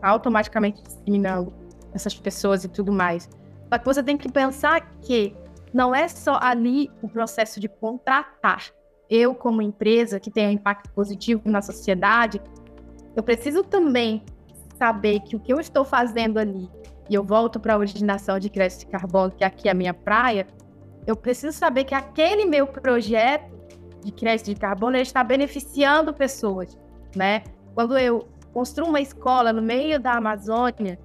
automaticamente 0.02 0.82
discriminando 0.82 1.52
essas 1.92 2.14
pessoas 2.14 2.64
e 2.64 2.68
tudo 2.68 2.92
mais. 2.92 3.28
Só 3.68 3.78
que 3.78 3.84
você 3.84 4.02
tem 4.02 4.16
que 4.16 4.30
pensar 4.30 4.80
que 5.00 5.34
não 5.72 5.94
é 5.94 6.08
só 6.08 6.38
ali 6.40 6.90
o 7.02 7.08
processo 7.08 7.58
de 7.58 7.68
contratar. 7.68 8.66
Eu, 9.08 9.34
como 9.34 9.60
empresa 9.60 10.20
que 10.20 10.30
tem 10.30 10.46
um 10.48 10.50
impacto 10.50 10.90
positivo 10.90 11.42
na 11.46 11.60
sociedade, 11.60 12.40
eu 13.14 13.22
preciso 13.22 13.62
também 13.62 14.22
saber 14.78 15.20
que 15.20 15.36
o 15.36 15.40
que 15.40 15.52
eu 15.52 15.60
estou 15.60 15.84
fazendo 15.84 16.38
ali, 16.38 16.68
e 17.10 17.14
eu 17.14 17.22
volto 17.22 17.60
para 17.60 17.74
a 17.74 17.78
originação 17.78 18.38
de 18.38 18.48
crédito 18.48 18.80
de 18.80 18.86
carbono, 18.86 19.30
que 19.30 19.44
aqui 19.44 19.68
é 19.68 19.70
a 19.70 19.74
minha 19.74 19.92
praia, 19.92 20.46
eu 21.06 21.16
preciso 21.16 21.56
saber 21.56 21.84
que 21.84 21.94
aquele 21.94 22.46
meu 22.46 22.66
projeto 22.66 23.52
de 24.04 24.12
crédito 24.12 24.46
de 24.46 24.60
carbono 24.60 24.96
está 24.96 25.22
beneficiando 25.22 26.12
pessoas, 26.12 26.76
né? 27.14 27.42
Quando 27.74 27.96
eu 27.98 28.28
construo 28.52 28.88
uma 28.88 29.00
escola 29.00 29.52
no 29.52 29.62
meio 29.62 29.98
da 29.98 30.12
Amazônia, 30.12 30.98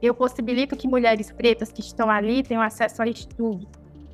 eu 0.00 0.14
possibilito 0.14 0.76
que 0.76 0.88
mulheres 0.88 1.30
pretas 1.30 1.70
que 1.70 1.80
estão 1.80 2.10
ali 2.10 2.42
tenham 2.42 2.62
acesso 2.62 3.02
a 3.02 3.06
estudo. 3.06 3.66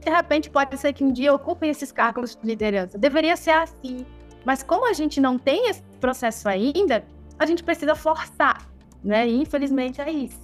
De 0.04 0.10
repente, 0.10 0.50
pode 0.50 0.76
ser 0.78 0.92
que 0.92 1.02
um 1.02 1.12
dia 1.12 1.32
ocupem 1.32 1.70
esses 1.70 1.90
cargos 1.90 2.36
de 2.36 2.46
liderança. 2.46 2.98
Deveria 2.98 3.36
ser 3.36 3.52
assim. 3.52 4.04
Mas 4.44 4.62
como 4.62 4.88
a 4.88 4.92
gente 4.92 5.20
não 5.20 5.38
tem 5.38 5.70
esse 5.70 5.82
processo 6.00 6.46
ainda, 6.48 7.04
a 7.38 7.46
gente 7.46 7.64
precisa 7.64 7.94
forçar, 7.94 8.68
né? 9.02 9.26
E 9.26 9.40
infelizmente 9.40 10.00
é 10.00 10.10
isso. 10.10 10.40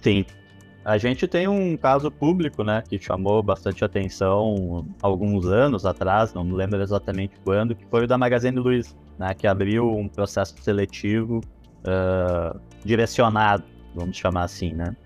Sim. 0.00 0.24
A 0.84 0.96
gente 0.96 1.28
tem 1.28 1.46
um 1.46 1.76
caso 1.76 2.10
público, 2.10 2.64
né, 2.64 2.82
que 2.88 2.98
chamou 2.98 3.42
bastante 3.42 3.84
atenção 3.84 4.86
alguns 5.02 5.46
anos 5.46 5.84
atrás, 5.84 6.32
não 6.32 6.42
me 6.42 6.54
lembro 6.54 6.80
exatamente 6.80 7.34
quando, 7.44 7.74
que 7.74 7.84
foi 7.86 8.04
o 8.04 8.06
da 8.06 8.16
Magazine 8.16 8.58
Luiza, 8.58 8.94
né, 9.18 9.34
que 9.34 9.46
abriu 9.46 9.90
um 9.90 10.08
processo 10.08 10.54
seletivo 10.62 11.40
uh, 11.84 12.58
direcionado, 12.82 13.62
vamos 13.94 14.16
chamar 14.16 14.44
assim, 14.44 14.72
né. 14.72 14.96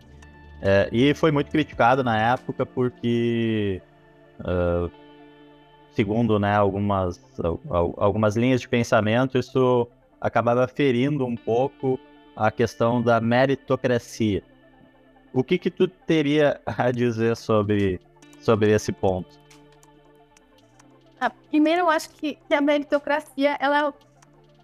É, 0.62 0.88
e 0.92 1.12
foi 1.12 1.32
muito 1.32 1.50
criticado 1.50 2.04
na 2.04 2.32
época 2.32 2.64
porque, 2.64 3.82
uh, 4.40 4.88
segundo 5.90 6.38
né, 6.38 6.54
algumas, 6.54 7.20
algumas 7.98 8.36
linhas 8.36 8.60
de 8.60 8.68
pensamento, 8.68 9.36
isso 9.36 9.88
acabava 10.20 10.66
ferindo 10.68 11.26
um 11.26 11.36
pouco 11.36 11.98
a 12.34 12.50
questão 12.50 13.02
da 13.02 13.20
meritocracia. 13.20 14.42
O 15.34 15.42
que 15.42 15.58
que 15.58 15.70
tu 15.70 15.88
teria 15.88 16.60
a 16.64 16.92
dizer 16.92 17.36
sobre, 17.36 18.00
sobre 18.40 18.70
esse 18.72 18.92
ponto? 18.92 19.28
Ah, 21.20 21.30
primeiro, 21.50 21.80
eu 21.80 21.90
acho 21.90 22.10
que, 22.10 22.38
a 22.50 22.60
meritocracia 22.60 23.56
ela 23.60 23.92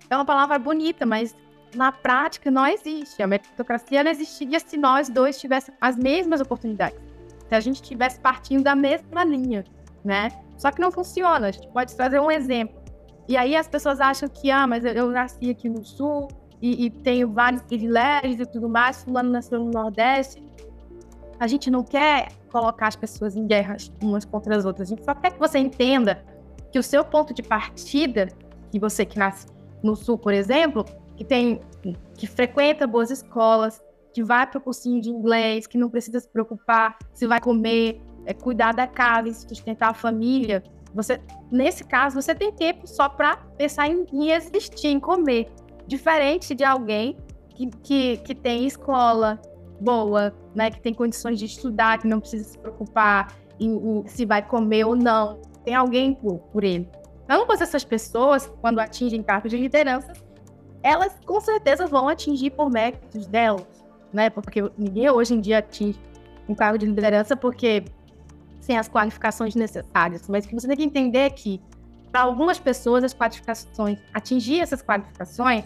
é 0.08 0.16
uma 0.16 0.24
palavra 0.24 0.58
bonita, 0.58 1.04
mas 1.04 1.34
na 1.74 1.90
prática 1.90 2.50
não 2.50 2.66
existe. 2.66 3.20
A 3.22 3.26
meritocracia 3.26 4.04
não 4.04 4.10
existiria 4.10 4.60
se 4.60 4.76
nós 4.76 5.08
dois 5.08 5.40
tivéssemos 5.40 5.76
as 5.80 5.96
mesmas 5.96 6.40
oportunidades. 6.40 6.98
Se 7.48 7.54
a 7.54 7.60
gente 7.60 7.82
estivesse 7.82 8.20
partindo 8.20 8.62
da 8.62 8.76
mesma 8.76 9.24
linha, 9.24 9.64
né? 10.04 10.30
Só 10.56 10.70
que 10.70 10.80
não 10.80 10.92
funciona. 10.92 11.48
A 11.48 11.50
gente 11.50 11.66
pode 11.68 11.96
trazer 11.96 12.20
um 12.20 12.30
exemplo. 12.30 12.80
E 13.28 13.36
aí 13.36 13.56
as 13.56 13.66
pessoas 13.66 14.00
acham 14.00 14.28
que, 14.28 14.50
ah, 14.50 14.66
mas 14.66 14.84
eu 14.84 15.10
nasci 15.10 15.50
aqui 15.50 15.68
no 15.68 15.84
Sul 15.84 16.28
e, 16.60 16.86
e, 16.86 16.90
tenho 16.90 17.32
vários 17.32 17.62
privilégios 17.62 18.40
e 18.40 18.46
tudo 18.46 18.68
mais, 18.68 19.02
fulano 19.02 19.30
nasceu 19.30 19.58
no 19.60 19.70
Nordeste. 19.70 20.42
A 21.40 21.46
gente 21.46 21.70
não 21.70 21.82
quer 21.82 22.28
colocar 22.52 22.88
as 22.88 22.96
pessoas 22.96 23.34
em 23.34 23.46
guerras 23.46 23.90
umas 24.02 24.26
contra 24.26 24.54
as 24.54 24.66
outras. 24.66 24.88
A 24.88 24.90
gente 24.90 25.04
só 25.04 25.14
quer 25.14 25.32
que 25.32 25.38
você 25.38 25.58
entenda 25.58 26.22
que 26.70 26.78
o 26.78 26.82
seu 26.82 27.02
ponto 27.02 27.32
de 27.32 27.42
partida, 27.42 28.28
que 28.70 28.78
você 28.78 29.06
que 29.06 29.18
nasce 29.18 29.46
no 29.82 29.96
Sul, 29.96 30.18
por 30.18 30.34
exemplo, 30.34 30.84
que 31.16 31.24
tem 31.24 31.60
que 32.14 32.26
frequenta 32.26 32.86
boas 32.86 33.10
escolas, 33.10 33.82
que 34.12 34.22
vai 34.22 34.46
para 34.46 34.58
o 34.58 34.60
cursinho 34.60 35.00
de 35.00 35.08
inglês, 35.08 35.66
que 35.66 35.78
não 35.78 35.88
precisa 35.88 36.20
se 36.20 36.28
preocupar 36.28 36.98
se 37.14 37.26
vai 37.26 37.40
comer, 37.40 38.00
é, 38.26 38.34
cuidar 38.34 38.72
da 38.72 38.86
casa, 38.86 39.32
sustentar 39.32 39.90
a 39.90 39.94
família. 39.94 40.62
Você, 40.94 41.20
nesse 41.50 41.84
caso, 41.84 42.20
você 42.20 42.34
tem 42.34 42.52
tempo 42.52 42.86
só 42.86 43.08
para 43.08 43.36
pensar 43.56 43.88
em, 43.88 44.04
em, 44.12 44.30
existir, 44.30 44.88
em 44.88 45.00
comer. 45.00 45.48
Diferente 45.86 46.54
de 46.54 46.64
alguém 46.64 47.16
que, 47.54 47.66
que, 47.82 48.16
que 48.18 48.34
tem 48.34 48.66
escola, 48.66 49.40
boa, 49.80 50.34
né, 50.54 50.70
que 50.70 50.80
tem 50.80 50.92
condições 50.92 51.38
de 51.38 51.46
estudar, 51.46 51.98
que 51.98 52.06
não 52.06 52.20
precisa 52.20 52.44
se 52.44 52.58
preocupar 52.58 53.32
em, 53.58 54.04
se 54.06 54.24
vai 54.24 54.46
comer 54.46 54.84
ou 54.84 54.96
não. 54.96 55.40
Tem 55.64 55.74
alguém 55.74 56.14
por, 56.14 56.38
por 56.38 56.64
ele. 56.64 56.88
Ambas 57.28 57.60
essas 57.60 57.84
pessoas, 57.84 58.46
quando 58.60 58.80
atingem 58.80 59.22
cargos 59.22 59.50
de 59.50 59.56
liderança, 59.56 60.12
elas 60.82 61.16
com 61.24 61.40
certeza 61.40 61.86
vão 61.86 62.08
atingir 62.08 62.50
por 62.50 62.70
méritos 62.70 63.26
delas, 63.26 63.84
né? 64.12 64.30
Porque 64.30 64.62
ninguém 64.76 65.10
hoje 65.10 65.34
em 65.34 65.40
dia 65.40 65.58
atinge 65.58 65.98
um 66.48 66.54
cargo 66.54 66.78
de 66.78 66.86
liderança 66.86 67.36
porque 67.36 67.84
sem 68.60 68.76
as 68.76 68.88
qualificações 68.88 69.54
necessárias. 69.54 70.28
Mas 70.28 70.44
o 70.44 70.48
que 70.48 70.54
você 70.54 70.66
tem 70.66 70.76
que 70.76 70.84
entender 70.84 71.18
é 71.18 71.30
que, 71.30 71.60
para 72.10 72.22
algumas 72.22 72.58
pessoas, 72.58 73.04
as 73.04 73.14
qualificações, 73.14 73.98
atingir 74.12 74.60
essas 74.60 74.82
qualificações 74.82 75.64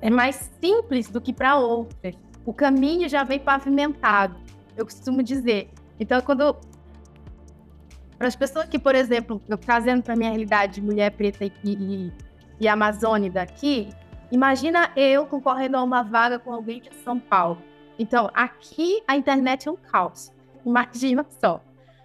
é 0.00 0.10
mais 0.10 0.50
simples 0.60 1.08
do 1.08 1.20
que 1.20 1.32
para 1.32 1.56
outras 1.56 2.14
o 2.46 2.54
caminho 2.54 3.08
já 3.08 3.24
vem 3.24 3.40
pavimentado, 3.40 4.36
eu 4.76 4.84
costumo 4.84 5.22
dizer. 5.22 5.68
Então, 5.98 6.20
quando. 6.20 6.56
Para 8.16 8.28
as 8.28 8.36
pessoas 8.36 8.66
que, 8.66 8.78
por 8.78 8.94
exemplo, 8.94 9.42
eu 9.46 9.58
trazendo 9.58 10.02
para 10.02 10.16
minha 10.16 10.30
realidade 10.30 10.76
de 10.76 10.80
mulher 10.80 11.10
preta 11.10 11.44
e, 11.44 11.52
e, 11.64 12.12
e 12.58 12.66
amazônia 12.66 13.30
daqui, 13.30 13.90
imagina 14.30 14.90
eu 14.96 15.26
concorrendo 15.26 15.76
a 15.76 15.82
uma 15.82 16.02
vaga 16.02 16.38
com 16.38 16.50
alguém 16.50 16.80
de 16.80 16.94
São 17.04 17.18
Paulo. 17.18 17.60
Então, 17.98 18.30
aqui 18.32 19.02
a 19.06 19.16
internet 19.16 19.68
é 19.68 19.70
um 19.70 19.76
caos. 19.76 20.32
Imagina 20.64 21.26
só, 21.28 21.62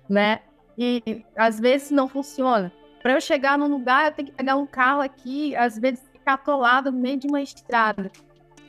né? 0.10 0.42
E 0.78 1.24
às 1.36 1.60
vezes 1.60 1.92
não 1.92 2.10
funciona. 2.10 2.74
Para 3.02 3.14
eu 3.14 3.22
chegar 3.22 3.58
num 3.58 3.68
lugar, 3.68 4.08
eu 4.08 4.12
tenho 4.12 4.28
que 4.28 4.36
pegar 4.36 4.58
um 4.58 4.66
carro 4.66 5.02
aqui, 5.02 5.56
às 5.56 5.78
vezes 5.78 6.04
ficar 6.12 6.34
atolado 6.34 6.92
no 6.92 7.00
meio 7.00 7.18
de 7.18 7.28
uma 7.28 7.42
estrada 7.42 8.12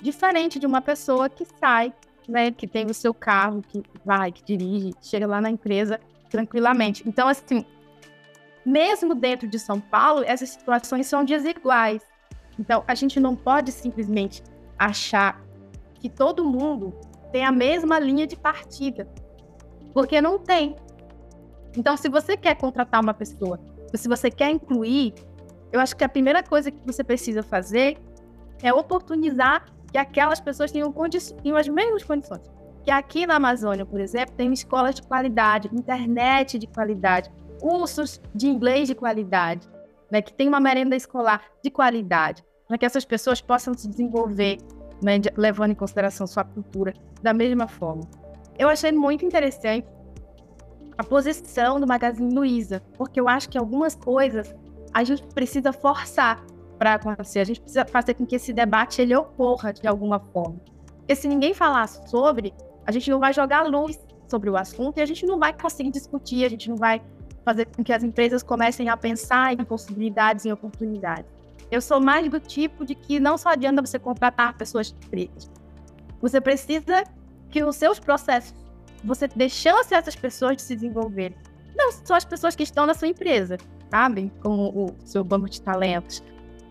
diferente 0.02 0.58
de 0.58 0.66
uma 0.66 0.82
pessoa 0.82 1.28
que 1.28 1.46
sai, 1.58 1.92
né, 2.28 2.50
que 2.50 2.66
tem 2.66 2.86
o 2.86 2.94
seu 2.94 3.14
carro, 3.14 3.62
que 3.62 3.82
vai, 4.04 4.32
que 4.32 4.44
dirige, 4.44 4.92
chega 5.00 5.26
lá 5.26 5.40
na 5.40 5.50
empresa 5.50 6.00
tranquilamente. 6.28 7.02
Então, 7.06 7.28
assim, 7.28 7.64
mesmo 8.64 9.14
dentro 9.14 9.46
de 9.48 9.58
São 9.58 9.80
Paulo, 9.80 10.24
essas 10.26 10.50
situações 10.50 11.06
são 11.06 11.24
desiguais. 11.24 12.02
Então, 12.58 12.84
a 12.86 12.94
gente 12.94 13.18
não 13.20 13.34
pode 13.34 13.70
simplesmente 13.72 14.42
achar 14.78 15.42
que 15.94 16.08
todo 16.08 16.44
mundo 16.44 16.92
tem 17.30 17.44
a 17.44 17.52
mesma 17.52 17.98
linha 17.98 18.26
de 18.26 18.36
partida, 18.36 19.08
porque 19.94 20.20
não 20.20 20.38
tem. 20.38 20.76
Então, 21.76 21.96
se 21.96 22.08
você 22.08 22.36
quer 22.36 22.56
contratar 22.56 23.00
uma 23.00 23.14
pessoa, 23.14 23.58
se 23.94 24.08
você 24.08 24.30
quer 24.30 24.50
incluir, 24.50 25.14
eu 25.70 25.80
acho 25.80 25.96
que 25.96 26.04
a 26.04 26.08
primeira 26.08 26.42
coisa 26.42 26.70
que 26.70 26.86
você 26.86 27.02
precisa 27.02 27.42
fazer 27.42 27.98
é 28.62 28.72
oportunizar 28.72 29.64
que 29.92 29.98
aquelas 29.98 30.40
pessoas 30.40 30.72
tenham, 30.72 30.92
tenham 31.42 31.56
as 31.56 31.68
mesmas 31.68 32.02
condições. 32.02 32.40
Que 32.82 32.90
aqui 32.90 33.26
na 33.26 33.36
Amazônia, 33.36 33.86
por 33.86 34.00
exemplo, 34.00 34.34
tem 34.34 34.52
escolas 34.52 34.94
de 34.94 35.02
qualidade, 35.02 35.70
internet 35.72 36.58
de 36.58 36.66
qualidade, 36.66 37.30
cursos 37.60 38.20
de 38.34 38.48
inglês 38.48 38.88
de 38.88 38.94
qualidade, 38.94 39.68
né, 40.10 40.20
que 40.20 40.32
tem 40.32 40.48
uma 40.48 40.58
merenda 40.58 40.96
escolar 40.96 41.42
de 41.62 41.70
qualidade, 41.70 42.42
para 42.66 42.76
que 42.76 42.84
essas 42.84 43.04
pessoas 43.04 43.40
possam 43.40 43.72
se 43.74 43.88
desenvolver, 43.88 44.58
né, 45.02 45.20
levando 45.36 45.70
em 45.70 45.74
consideração 45.74 46.26
sua 46.26 46.42
cultura 46.42 46.92
da 47.22 47.32
mesma 47.32 47.68
forma. 47.68 48.02
Eu 48.58 48.68
achei 48.68 48.90
muito 48.90 49.24
interessante 49.24 49.86
a 50.98 51.04
posição 51.04 51.78
do 51.78 51.86
Magazine 51.86 52.34
Luiza, 52.34 52.82
porque 52.96 53.20
eu 53.20 53.28
acho 53.28 53.48
que 53.48 53.56
algumas 53.56 53.94
coisas 53.94 54.54
a 54.92 55.04
gente 55.04 55.22
precisa 55.34 55.72
forçar 55.72 56.44
para 56.82 56.94
acontecer. 56.94 57.38
A 57.38 57.44
gente 57.44 57.60
precisa 57.60 57.84
fazer 57.84 58.14
com 58.14 58.26
que 58.26 58.34
esse 58.34 58.52
debate 58.52 59.00
ele 59.00 59.14
ocorra 59.14 59.72
de 59.72 59.86
alguma 59.86 60.18
forma. 60.18 60.56
Porque 60.98 61.14
se 61.14 61.28
ninguém 61.28 61.54
falar 61.54 61.86
sobre, 61.86 62.52
a 62.84 62.90
gente 62.90 63.08
não 63.08 63.20
vai 63.20 63.32
jogar 63.32 63.62
luz 63.62 64.00
sobre 64.28 64.50
o 64.50 64.56
assunto 64.56 64.98
e 64.98 65.00
a 65.00 65.06
gente 65.06 65.24
não 65.24 65.38
vai 65.38 65.52
conseguir 65.52 65.92
discutir, 65.92 66.44
a 66.44 66.48
gente 66.48 66.68
não 66.68 66.76
vai 66.76 67.00
fazer 67.44 67.66
com 67.66 67.84
que 67.84 67.92
as 67.92 68.02
empresas 68.02 68.42
comecem 68.42 68.88
a 68.88 68.96
pensar 68.96 69.52
em 69.52 69.64
possibilidades, 69.64 70.44
em 70.44 70.50
oportunidades. 70.50 71.30
Eu 71.70 71.80
sou 71.80 72.00
mais 72.00 72.28
do 72.28 72.40
tipo 72.40 72.84
de 72.84 72.96
que 72.96 73.20
não 73.20 73.38
só 73.38 73.50
adianta 73.50 73.80
você 73.80 73.96
contratar 73.96 74.56
pessoas 74.56 74.90
pretas. 75.08 75.48
Você 76.20 76.40
precisa 76.40 77.04
que 77.48 77.62
os 77.62 77.76
seus 77.76 78.00
processos, 78.00 78.56
você 79.04 79.28
dê 79.28 79.48
chance 79.48 79.94
a 79.94 79.98
essas 79.98 80.16
pessoas 80.16 80.56
de 80.56 80.62
se 80.62 80.74
desenvolverem. 80.74 81.36
Não 81.76 81.92
só 81.92 82.14
as 82.16 82.24
pessoas 82.24 82.56
que 82.56 82.64
estão 82.64 82.86
na 82.86 82.94
sua 82.94 83.06
empresa, 83.06 83.56
sabe? 83.88 84.32
Como 84.40 84.68
o 84.68 84.96
seu 85.04 85.22
banco 85.22 85.48
de 85.48 85.62
talentos, 85.62 86.22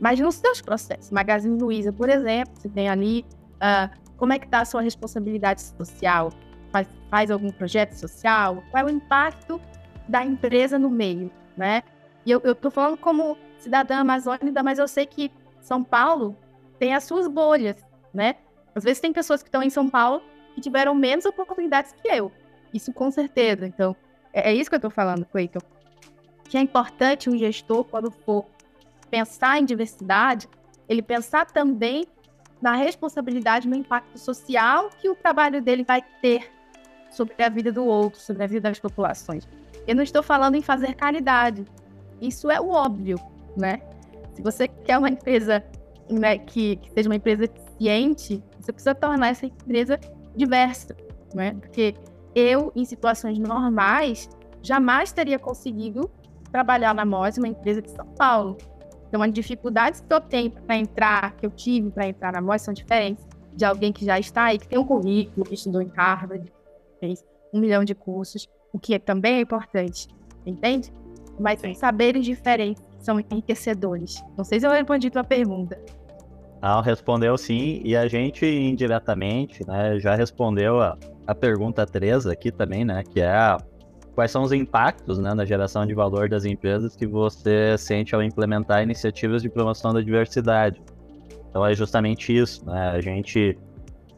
mas 0.01 0.19
nos 0.19 0.35
seus 0.35 0.59
processos. 0.59 1.11
Magazine 1.11 1.61
Luiza, 1.61 1.93
por 1.93 2.09
exemplo, 2.09 2.51
você 2.55 2.67
tem 2.67 2.89
ali 2.89 3.23
uh, 3.57 3.95
como 4.17 4.33
é 4.33 4.39
que 4.39 4.45
está 4.45 4.61
a 4.61 4.65
sua 4.65 4.81
responsabilidade 4.81 5.61
social, 5.61 6.33
faz, 6.71 6.87
faz 7.09 7.29
algum 7.29 7.51
projeto 7.51 7.93
social, 7.93 8.63
qual 8.71 8.81
é 8.81 8.85
o 8.85 8.89
impacto 8.89 9.61
da 10.07 10.25
empresa 10.25 10.79
no 10.79 10.89
meio, 10.89 11.31
né? 11.55 11.83
E 12.25 12.31
eu 12.31 12.39
estou 12.43 12.71
falando 12.71 12.97
como 12.97 13.37
cidadã 13.59 13.97
amazônica, 13.97 14.63
mas 14.63 14.79
eu 14.79 14.87
sei 14.87 15.05
que 15.05 15.31
São 15.61 15.83
Paulo 15.83 16.35
tem 16.79 16.95
as 16.95 17.03
suas 17.03 17.27
bolhas, 17.27 17.77
né? 18.11 18.35
Às 18.73 18.83
vezes 18.83 18.99
tem 18.99 19.13
pessoas 19.13 19.43
que 19.43 19.49
estão 19.49 19.61
em 19.61 19.69
São 19.69 19.87
Paulo 19.87 20.23
que 20.55 20.61
tiveram 20.61 20.95
menos 20.95 21.25
oportunidades 21.25 21.93
que 21.93 22.07
eu. 22.07 22.31
Isso 22.73 22.91
com 22.91 23.11
certeza. 23.11 23.67
Então, 23.67 23.95
é, 24.33 24.51
é 24.51 24.53
isso 24.53 24.69
que 24.69 24.75
eu 24.75 24.77
estou 24.77 24.91
falando, 24.91 25.25
Cleiton. 25.25 25.59
Que 26.45 26.57
é 26.57 26.61
importante 26.61 27.29
um 27.29 27.37
gestor, 27.37 27.83
quando 27.83 28.11
for 28.11 28.45
pensar 29.11 29.59
em 29.59 29.65
diversidade, 29.65 30.47
ele 30.87 31.01
pensar 31.01 31.45
também 31.45 32.07
na 32.61 32.75
responsabilidade, 32.75 33.67
no 33.67 33.75
impacto 33.75 34.17
social 34.17 34.89
que 35.01 35.09
o 35.09 35.15
trabalho 35.15 35.61
dele 35.61 35.83
vai 35.83 36.01
ter 36.21 36.49
sobre 37.09 37.43
a 37.43 37.49
vida 37.49 37.71
do 37.71 37.85
outro, 37.85 38.19
sobre 38.19 38.43
a 38.43 38.47
vida 38.47 38.69
das 38.69 38.79
populações. 38.79 39.47
Eu 39.85 39.95
não 39.95 40.03
estou 40.03 40.23
falando 40.23 40.55
em 40.55 40.61
fazer 40.61 40.95
caridade. 40.95 41.65
Isso 42.21 42.49
é 42.49 42.61
o 42.61 42.69
óbvio, 42.69 43.17
né? 43.57 43.81
Se 44.33 44.41
você 44.41 44.67
quer 44.67 44.97
uma 44.97 45.09
empresa 45.09 45.63
né, 46.09 46.37
que, 46.37 46.77
que, 46.77 46.91
seja 46.91 47.09
uma 47.09 47.15
empresa 47.15 47.45
eficiente, 47.45 48.41
você 48.59 48.71
precisa 48.71 48.95
tornar 48.95 49.29
essa 49.29 49.45
empresa 49.45 49.99
diversa, 50.35 50.95
né? 51.33 51.53
Porque 51.59 51.95
eu, 52.33 52.71
em 52.75 52.85
situações 52.85 53.37
normais, 53.39 54.29
jamais 54.61 55.11
teria 55.11 55.39
conseguido 55.39 56.09
trabalhar 56.51 56.93
na 56.93 57.03
MOS, 57.05 57.37
uma 57.37 57.47
empresa 57.47 57.81
de 57.81 57.91
São 57.91 58.05
Paulo. 58.17 58.57
Então, 59.11 59.21
as 59.21 59.33
dificuldades 59.33 59.99
que 59.99 60.13
eu 60.13 60.21
tenho 60.21 60.49
para 60.51 60.77
entrar, 60.77 61.35
que 61.35 61.45
eu 61.45 61.51
tive 61.51 61.91
para 61.91 62.07
entrar 62.07 62.31
na 62.31 62.39
MOS, 62.39 62.61
são 62.61 62.73
diferentes 62.73 63.27
de 63.53 63.65
alguém 63.65 63.91
que 63.91 64.05
já 64.05 64.17
está 64.17 64.45
aí, 64.45 64.57
que 64.57 64.65
tem 64.65 64.79
um 64.79 64.85
currículo, 64.85 65.45
que 65.45 65.53
estudou 65.53 65.81
em 65.81 65.91
Harvard, 65.93 66.49
fez 66.97 67.21
um 67.53 67.59
milhão 67.59 67.83
de 67.83 67.93
cursos, 67.93 68.47
o 68.71 68.79
que 68.79 68.97
também 68.97 69.33
é 69.33 69.41
importante, 69.41 70.07
entende? 70.45 70.93
Mas 71.37 71.59
Sim. 71.59 71.73
saberes 71.73 72.23
diferentes 72.23 72.81
são 72.99 73.19
enriquecedores. 73.19 74.23
Não 74.37 74.45
sei 74.45 74.61
se 74.61 74.65
eu 74.65 74.71
respondi 74.71 75.09
tua 75.09 75.25
pergunta. 75.25 75.77
Não, 76.61 76.79
respondeu 76.79 77.37
sim, 77.37 77.81
e 77.83 77.97
a 77.97 78.07
gente 78.07 78.45
indiretamente, 78.45 79.67
né, 79.67 79.99
já 79.99 80.15
respondeu 80.15 80.79
a, 80.79 80.97
a 81.27 81.35
pergunta 81.35 81.85
3 81.85 82.27
aqui 82.27 82.49
também, 82.49 82.85
né, 82.85 83.03
que 83.03 83.19
é 83.19 83.57
quais 84.21 84.29
são 84.29 84.43
os 84.43 84.51
impactos, 84.51 85.17
né, 85.17 85.33
na 85.33 85.43
geração 85.45 85.83
de 85.83 85.95
valor 85.95 86.29
das 86.29 86.45
empresas 86.45 86.95
que 86.95 87.07
você 87.07 87.75
sente 87.75 88.13
ao 88.13 88.21
implementar 88.21 88.83
iniciativas 88.83 89.41
de 89.41 89.49
promoção 89.49 89.91
da 89.91 89.99
diversidade. 89.99 90.79
Então 91.49 91.65
é 91.65 91.73
justamente 91.73 92.31
isso, 92.37 92.63
né, 92.63 92.91
a 92.91 93.01
gente 93.01 93.57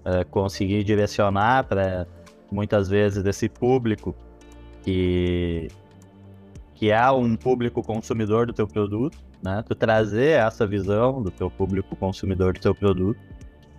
é, 0.04 0.26
conseguir 0.26 0.84
direcionar 0.84 1.64
para 1.64 2.06
muitas 2.52 2.90
vezes 2.90 3.26
esse 3.26 3.48
público 3.48 4.14
que 4.82 5.70
que 6.76 6.92
é 6.92 7.10
um 7.10 7.38
público 7.38 7.82
consumidor 7.82 8.46
do 8.46 8.52
teu 8.52 8.68
produto, 8.68 9.18
né? 9.42 9.64
Tu 9.66 9.74
trazer 9.74 10.32
essa 10.32 10.68
visão 10.68 11.22
do 11.22 11.32
teu 11.32 11.50
público 11.50 11.96
consumidor 11.96 12.52
do 12.52 12.60
teu 12.60 12.76
produto. 12.76 13.20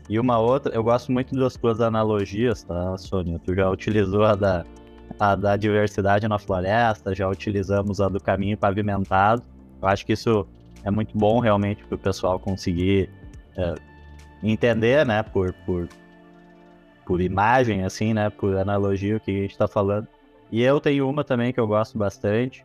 E 0.08 0.18
uma 0.18 0.38
outra, 0.38 0.74
eu 0.74 0.82
gosto 0.82 1.12
muito 1.12 1.34
das 1.34 1.54
tuas 1.54 1.82
analogias, 1.82 2.62
tá, 2.62 2.96
Sônia? 2.96 3.38
Tu 3.44 3.54
já 3.54 3.68
utilizou 3.68 4.24
a 4.24 4.34
da, 4.34 4.64
a 5.18 5.34
da 5.34 5.56
diversidade 5.56 6.26
na 6.26 6.38
floresta, 6.38 7.14
já 7.14 7.28
utilizamos 7.28 8.00
a 8.00 8.08
do 8.08 8.20
caminho 8.20 8.56
pavimentado. 8.56 9.42
Eu 9.80 9.88
acho 9.88 10.04
que 10.04 10.12
isso 10.12 10.46
é 10.82 10.90
muito 10.90 11.16
bom 11.16 11.40
realmente 11.40 11.84
para 11.84 11.94
o 11.94 11.98
pessoal 11.98 12.38
conseguir 12.38 13.08
é, 13.56 13.74
entender, 14.42 15.06
né, 15.06 15.22
por, 15.22 15.52
por, 15.64 15.88
por 17.06 17.20
imagem, 17.20 17.84
assim, 17.84 18.12
né, 18.12 18.30
por 18.30 18.56
analogia 18.56 19.16
o 19.16 19.20
que 19.20 19.30
a 19.30 19.42
gente 19.42 19.52
está 19.52 19.68
falando. 19.68 20.06
E 20.50 20.62
eu 20.62 20.80
tenho 20.80 21.08
uma 21.08 21.24
também 21.24 21.52
que 21.52 21.60
eu 21.60 21.66
gosto 21.66 21.98
bastante, 21.98 22.64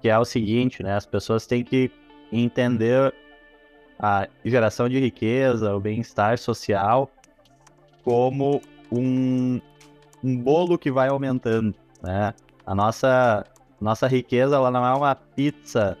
que 0.00 0.08
é 0.08 0.18
o 0.18 0.24
seguinte, 0.24 0.82
né? 0.82 0.96
As 0.96 1.06
pessoas 1.06 1.46
têm 1.46 1.62
que 1.62 1.90
entender 2.32 3.12
a 3.98 4.26
geração 4.44 4.88
de 4.88 4.98
riqueza, 4.98 5.74
o 5.74 5.80
bem-estar 5.80 6.38
social, 6.38 7.10
como 8.02 8.62
um, 8.90 9.60
um 10.22 10.36
bolo 10.36 10.78
que 10.78 10.90
vai 10.90 11.08
aumentando, 11.08 11.74
né? 12.02 12.34
A 12.66 12.74
nossa, 12.74 13.44
nossa 13.80 14.06
riqueza, 14.06 14.56
ela 14.56 14.70
não 14.70 14.86
é 14.86 14.94
uma 14.94 15.14
pizza 15.14 15.96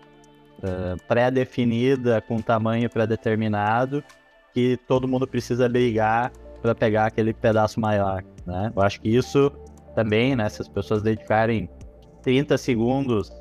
uh, 0.58 1.02
pré-definida, 1.08 2.20
com 2.20 2.40
tamanho 2.40 2.88
pré-determinado, 2.88 4.04
que 4.52 4.78
todo 4.86 5.08
mundo 5.08 5.26
precisa 5.26 5.68
brigar 5.68 6.32
para 6.60 6.74
pegar 6.74 7.06
aquele 7.06 7.32
pedaço 7.32 7.80
maior, 7.80 8.22
né? 8.46 8.72
Eu 8.74 8.82
acho 8.82 9.00
que 9.00 9.08
isso 9.08 9.50
também, 9.94 10.36
né? 10.36 10.48
Se 10.48 10.62
as 10.62 10.68
pessoas 10.68 11.02
dedicarem 11.02 11.68
30 12.22 12.58
segundos 12.58 13.32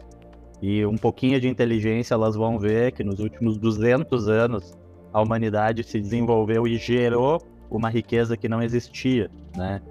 e 0.61 0.85
um 0.85 0.97
pouquinho 0.97 1.39
de 1.39 1.47
inteligência, 1.47 2.13
elas 2.13 2.35
vão 2.35 2.57
ver 2.57 2.91
que 2.91 3.03
nos 3.03 3.19
últimos 3.19 3.57
200 3.57 4.27
anos 4.27 4.73
a 5.11 5.21
humanidade 5.21 5.83
se 5.83 5.99
desenvolveu 5.99 6.67
e 6.67 6.77
gerou 6.77 7.41
uma 7.69 7.89
riqueza 7.89 8.35
que 8.35 8.49
não 8.49 8.61
existia, 8.61 9.29
né? 9.55 9.81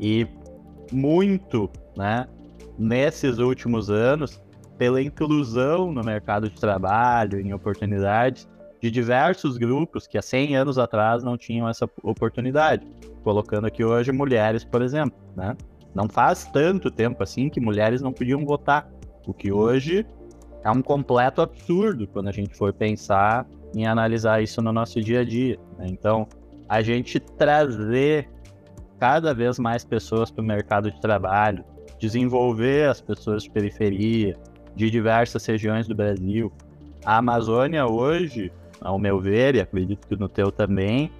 E 0.00 0.26
muito, 0.90 1.70
né, 1.96 2.26
nesses 2.78 3.38
últimos 3.38 3.90
anos, 3.90 4.42
pela 4.78 5.00
inclusão 5.00 5.92
no 5.92 6.02
mercado 6.02 6.48
de 6.48 6.58
trabalho, 6.58 7.40
em 7.40 7.52
oportunidades 7.52 8.48
de 8.80 8.90
diversos 8.90 9.56
grupos 9.56 10.08
que 10.08 10.18
há 10.18 10.22
100 10.22 10.56
anos 10.56 10.78
atrás 10.78 11.22
não 11.22 11.38
tinham 11.38 11.68
essa 11.68 11.88
oportunidade. 12.02 12.84
Colocando 13.22 13.66
aqui 13.66 13.84
hoje 13.84 14.10
mulheres, 14.10 14.64
por 14.64 14.82
exemplo, 14.82 15.16
né? 15.36 15.56
Não 15.94 16.08
faz 16.08 16.46
tanto 16.46 16.90
tempo 16.90 17.22
assim 17.22 17.48
que 17.48 17.60
mulheres 17.60 18.02
não 18.02 18.12
podiam 18.12 18.44
votar. 18.44 18.90
O 19.26 19.32
que 19.32 19.52
hoje 19.52 20.04
é 20.64 20.70
um 20.70 20.82
completo 20.82 21.42
absurdo 21.42 22.08
quando 22.08 22.28
a 22.28 22.32
gente 22.32 22.56
for 22.56 22.72
pensar 22.72 23.46
em 23.74 23.86
analisar 23.86 24.42
isso 24.42 24.60
no 24.60 24.72
nosso 24.72 25.00
dia 25.00 25.20
a 25.20 25.24
dia. 25.24 25.58
Né? 25.78 25.86
Então, 25.88 26.26
a 26.68 26.82
gente 26.82 27.20
trazer 27.20 28.28
cada 29.02 29.34
vez 29.34 29.58
mais 29.58 29.84
pessoas 29.84 30.30
para 30.30 30.40
o 30.40 30.46
mercado 30.46 30.88
de 30.88 31.00
trabalho, 31.00 31.64
desenvolver 31.98 32.88
as 32.88 33.00
pessoas 33.00 33.42
de 33.42 33.50
periferia, 33.50 34.36
de 34.76 34.88
diversas 34.92 35.44
regiões 35.44 35.88
do 35.88 35.94
Brasil. 35.96 36.52
A 37.04 37.16
Amazônia 37.16 37.84
hoje, 37.84 38.52
ao 38.80 39.00
meu 39.00 39.18
ver, 39.18 39.56
e 39.56 39.60
acredito 39.60 40.06
que 40.06 40.14
no 40.14 40.28
teu 40.28 40.52
também, 40.52 41.10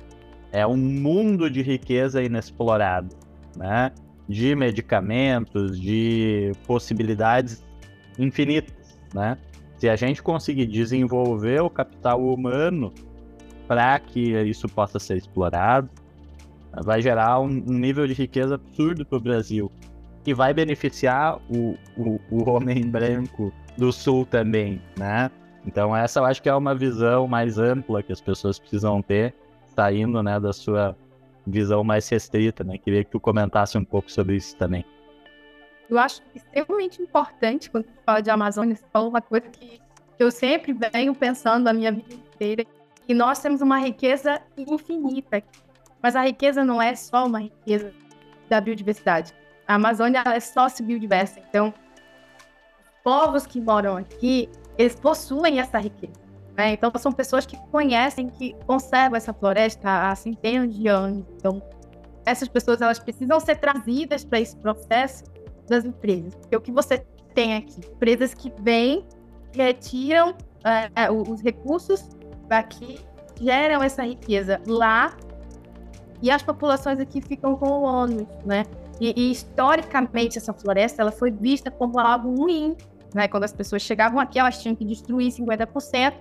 é 0.53 0.65
um 0.65 0.77
mundo 0.77 1.51
de 1.51 1.61
riqueza 1.61 2.23
inexplorado, 2.23 3.17
né? 3.57 3.91
De 4.29 4.55
medicamentos, 4.55 5.77
de 5.81 6.53
possibilidades 6.65 7.65
infinitas 8.17 8.97
né? 9.13 9.37
Se 9.77 9.89
a 9.89 9.97
gente 9.97 10.23
conseguir 10.23 10.67
desenvolver 10.67 11.61
o 11.61 11.69
capital 11.69 12.25
humano 12.25 12.95
para 13.67 13.99
que 13.99 14.41
isso 14.43 14.69
possa 14.69 15.01
ser 15.01 15.17
explorado, 15.17 15.91
vai 16.83 17.03
gerar 17.03 17.41
um, 17.41 17.49
nível 17.49 18.07
de 18.07 18.15
riqueza 18.15 18.55
absurdo 18.55 19.05
para 19.05 19.19
o 19.19 19.21
Brasil 19.21 19.71
e 20.25 20.33
vai 20.33 20.55
beneficiar 20.55 21.39
o, 21.51 21.77
o, 21.97 22.21
o, 22.31 22.51
homem 22.51 22.83
branco 22.89 23.53
do 23.77 23.93
sul 23.93 24.25
também, 24.25 24.81
né? 24.97 25.31
Então 25.67 25.95
essa 25.97 26.21
eu 26.21 26.25
acho 26.25 26.43
que 26.43 26.49
é 26.49 26.55
uma 26.55 26.75
visão 26.75 27.27
mais 27.27 27.59
ampla 27.59 28.03
que 28.03 28.13
as 28.13 28.21
pessoas 28.21 28.59
precisam 28.59 29.03
ter, 29.03 29.35
saindo 29.75 30.23
né, 30.23 30.39
da 30.39 30.53
sua 30.53 30.97
visão 31.47 31.83
mais 31.83 32.09
restrita, 32.09 32.65
né? 32.65 32.79
Queria 32.79 33.05
que 33.05 33.11
tu 33.11 33.21
comentasse 33.21 33.77
um 33.77 33.85
pouco 33.85 34.11
sobre 34.11 34.37
isso 34.37 34.57
também. 34.57 34.85
Eu 35.91 35.99
acho 35.99 36.23
extremamente 36.35 37.03
importante 37.03 37.71
quando 37.71 37.85
você 37.85 38.01
fala 38.07 38.21
de 38.21 38.31
Amazônia, 38.31 38.77
você 38.77 38.85
fala 38.93 39.09
uma 39.09 39.21
coisa 39.21 39.47
que 39.49 39.81
eu 40.19 40.31
sempre 40.31 40.73
venho 40.73 41.15
pensando 41.15 41.69
a 41.69 41.73
minha 41.73 41.93
vida 41.93 42.15
inteira, 42.15 42.65
que 43.07 43.13
nós 43.13 43.41
temos 43.41 43.61
uma 43.61 43.79
riqueza 43.79 44.41
infinita. 44.57 45.43
Mas 46.03 46.17
a 46.17 46.23
riqueza 46.23 46.65
não 46.65 46.83
é 46.83 46.95
só 46.95 47.27
uma 47.27 47.41
riqueza 47.41 47.93
da 48.49 48.61
biodiversidade. 48.61 49.33
A 49.67 49.75
Amazônia 49.75 50.23
é 50.27 50.41
sócio-biodiversa. 50.41 51.41
Então, 51.49 51.69
os 51.69 53.03
povos 53.05 53.47
que 53.47 53.61
moram 53.61 53.97
aqui, 53.97 54.49
eles 54.77 54.95
possuem 54.95 55.61
essa 55.61 55.79
riqueza. 55.79 56.21
Né? 56.57 56.73
Então, 56.73 56.91
são 56.97 57.13
pessoas 57.13 57.47
que 57.47 57.57
conhecem, 57.71 58.29
que 58.29 58.55
conservam 58.67 59.17
essa 59.17 59.33
floresta 59.33 60.11
há 60.11 60.15
centenas 60.15 60.75
de 60.75 60.89
anos. 60.89 61.25
Então, 61.37 61.63
essas 62.27 62.49
pessoas 62.49 62.81
elas 62.81 62.99
precisam 62.99 63.39
ser 63.41 63.57
trazidas 63.57 64.25
para 64.25 64.41
esse 64.41 64.57
processo 64.57 65.25
das 65.69 65.85
empresas. 65.85 66.35
Porque 66.35 66.57
o 66.57 66.61
que 66.61 66.73
você 66.73 66.99
tem 67.35 67.57
aqui? 67.57 67.81
Empresas 67.81 68.35
que 68.35 68.53
vêm, 68.61 69.07
retiram 69.55 70.35
é, 70.65 71.11
os 71.11 71.41
recursos 71.43 72.09
daqui, 72.49 72.99
geram 73.41 73.83
essa 73.83 74.03
riqueza 74.03 74.61
lá, 74.67 75.17
e 76.23 76.31
as 76.31 76.43
populações 76.43 77.01
aqui 77.01 77.21
ficam 77.21 77.57
com 77.57 77.67
o 77.67 77.83
ônus, 77.83 78.27
né? 78.47 78.65
E, 79.01 79.13
e, 79.17 79.33
historicamente 79.33 80.39
essa 80.39 80.53
floresta 80.53 81.03
ela 81.03 81.11
foi 81.11 81.33
vista 81.33 81.71
como 81.71 81.99
algo 81.99 82.33
ruim, 82.37 82.77
né? 83.13 83.27
Quando 83.27 83.43
as 83.43 83.53
pessoas 83.53 83.83
chegavam 83.83 84.21
aqui, 84.21 84.39
elas 84.39 84.63
tinham 84.63 84.77
que 84.77 84.85
destruir 84.85 85.33
50% 85.33 86.15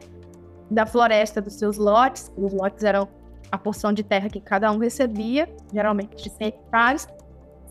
da 0.71 0.85
floresta 0.87 1.39
dos 1.39 1.53
seus 1.53 1.77
lotes. 1.77 2.31
Os 2.35 2.51
lotes 2.51 2.83
eram 2.83 3.07
a 3.51 3.57
porção 3.57 3.93
de 3.93 4.03
terra 4.03 4.27
que 4.27 4.41
cada 4.41 4.71
um 4.71 4.79
recebia, 4.79 5.47
geralmente 5.71 6.15
de 6.15 6.29
100 6.29 6.47
hectares, 6.47 7.07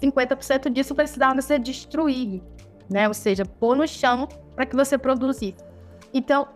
50% 0.01 0.71
disso 0.71 0.95
precisava 0.95 1.43
ser 1.43 1.59
destruído, 1.59 2.41
né? 2.89 3.09
Ou 3.09 3.15
seja, 3.15 3.45
pôr 3.45 3.77
no 3.77 3.89
chão 3.89 4.29
para 4.55 4.65
que 4.65 4.77
você 4.77 4.97
produzisse. 4.97 5.57
Então, 6.15 6.47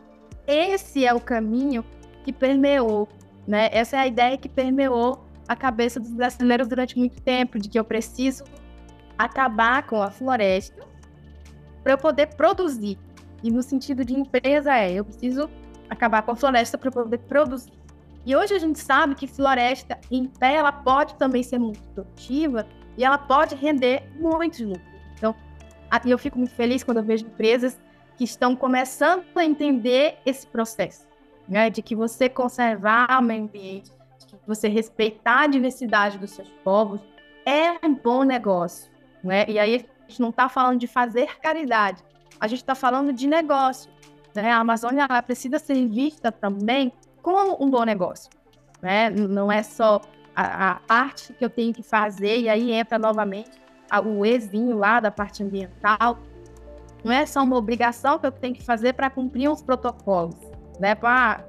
esse 0.47 1.05
é 1.05 1.13
o 1.13 1.21
caminho 1.21 1.85
que 2.23 2.33
permeou, 2.33 3.09
né? 3.47 3.69
Essa 3.73 3.97
é 3.97 4.01
a 4.01 4.07
ideia 4.07 4.39
que 4.39 4.49
permeou 4.49 5.24
a 5.49 5.55
cabeça 5.57 6.01
dos 6.01 6.13
brasileiros 6.13 6.69
durante 6.69 6.99
muito 6.99 7.21
tempo, 7.21 7.59
de 7.59 7.69
que 7.69 7.79
eu 7.79 7.85
preciso 7.85 8.45
acabar 9.17 9.87
com 9.87 10.03
a 10.03 10.11
floresta 10.11 10.83
para 11.83 11.93
eu 11.93 11.99
poder 11.99 12.35
produzir. 12.35 12.99
E 13.43 13.51
no 13.51 13.63
sentido 13.63 14.05
de 14.05 14.15
empresa 14.15 14.75
é, 14.75 14.93
eu 14.93 15.05
preciso 15.05 15.51
acabar 15.89 16.23
com 16.23 16.33
a 16.33 16.37
floresta 16.37 16.79
para 16.79 16.91
poder 16.91 17.19
produzir. 17.19 17.73
E 18.27 18.35
hoje 18.35 18.55
a 18.55 18.59
gente 18.59 18.79
sabe 18.79 19.15
que 19.15 19.27
floresta 19.27 19.99
em 20.11 20.25
pé 20.25 20.55
ela 20.55 20.73
pode 20.73 21.15
também 21.17 21.43
ser 21.43 21.59
muito 21.59 21.83
produtiva 21.91 22.67
e 22.97 23.05
ela 23.05 23.19
pode 23.19 23.55
render 23.55 24.09
muitos 24.19 24.61
lucros. 24.61 24.95
Então, 25.17 25.35
eu 26.07 26.19
fico 26.19 26.39
muito 26.39 26.55
feliz 26.55 26.83
quando 26.83 26.99
eu 26.99 27.05
vejo 27.05 27.27
empresas 27.27 27.79
que 28.17 28.25
estão 28.25 28.57
começando 28.57 29.25
a 29.35 29.45
entender 29.45 30.17
esse 30.25 30.47
processo, 30.47 31.07
né? 31.47 31.69
De 31.69 31.83
que 31.83 31.95
você 31.95 32.29
conservar 32.29 33.19
o 33.21 33.23
meio 33.23 33.45
ambiente, 33.45 33.91
você 34.47 34.69
respeitar 34.69 35.43
a 35.43 35.47
diversidade 35.47 36.19
dos 36.19 36.31
seus 36.31 36.49
povos 36.63 37.01
é 37.47 37.87
um 37.87 37.95
bom 37.95 38.23
negócio, 38.23 38.91
né? 39.23 39.45
E 39.49 39.59
aí 39.59 39.75
a 39.75 40.09
gente 40.09 40.21
não 40.21 40.31
está 40.31 40.49
falando 40.49 40.79
de 40.79 40.87
fazer 40.87 41.39
caridade, 41.41 42.03
a 42.41 42.47
gente 42.47 42.61
está 42.61 42.75
falando 42.75 43.13
de 43.13 43.27
negócio. 43.27 43.91
Né? 44.35 44.51
A 44.51 44.59
Amazônia 44.59 45.07
precisa 45.23 45.59
ser 45.59 45.87
vista 45.89 46.33
também 46.33 46.93
como 47.23 47.57
um 47.65 47.71
bom 47.71 47.85
negócio, 47.85 48.31
né? 48.83 49.11
Não 49.11 49.51
é 49.51 49.63
só 49.63 50.01
a, 50.35 50.73
a 50.73 50.75
parte 50.77 51.33
que 51.33 51.45
eu 51.45 51.51
tenho 51.51 51.73
que 51.73 51.83
fazer, 51.83 52.41
e 52.41 52.49
aí 52.49 52.73
entra 52.73 52.99
novamente 52.99 53.65
o 54.05 54.27
Ezinho 54.27 54.77
lá 54.77 54.99
da 54.99 55.11
parte 55.11 55.43
ambiental, 55.43 56.19
não 57.05 57.13
é 57.13 57.27
só 57.27 57.43
uma 57.43 57.57
obrigação 57.57 58.19
que 58.19 58.27
eu 58.27 58.33
tenho 58.33 58.55
que 58.55 58.63
fazer 58.63 58.95
para 58.95 59.11
cumprir 59.11 59.49
uns 59.49 59.63
protocolos, 59.63 60.37
né? 60.81 60.95
Para 60.95 61.45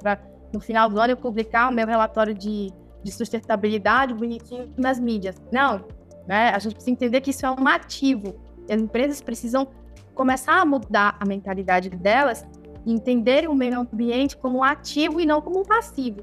no 0.53 0.59
final 0.59 0.89
do 0.89 0.99
ano 0.99 1.13
eu 1.13 1.17
publicar 1.17 1.69
o 1.69 1.73
meu 1.73 1.87
relatório 1.87 2.33
de, 2.33 2.71
de 3.05 3.11
sustentabilidade 3.11 4.15
bonitinho 4.15 4.73
nas 4.75 4.99
mídias. 4.99 5.35
Não, 5.51 5.85
né? 6.27 6.49
A 6.49 6.57
gente 6.57 6.73
precisa 6.73 6.91
entender 6.91 7.21
que 7.21 7.29
isso 7.29 7.45
é 7.45 7.51
um 7.51 7.67
ativo. 7.67 8.35
E 8.67 8.73
as 8.73 8.81
empresas 8.81 9.21
precisam 9.21 9.67
começar 10.15 10.59
a 10.59 10.65
mudar 10.65 11.15
a 11.19 11.25
mentalidade 11.25 11.91
delas 11.91 12.43
e 12.83 12.91
entenderem 12.91 13.47
o 13.47 13.53
meio 13.53 13.79
ambiente 13.79 14.35
como 14.35 14.57
um 14.57 14.63
ativo 14.63 15.21
e 15.21 15.25
não 15.25 15.39
como 15.39 15.59
um 15.59 15.63
passivo. 15.63 16.21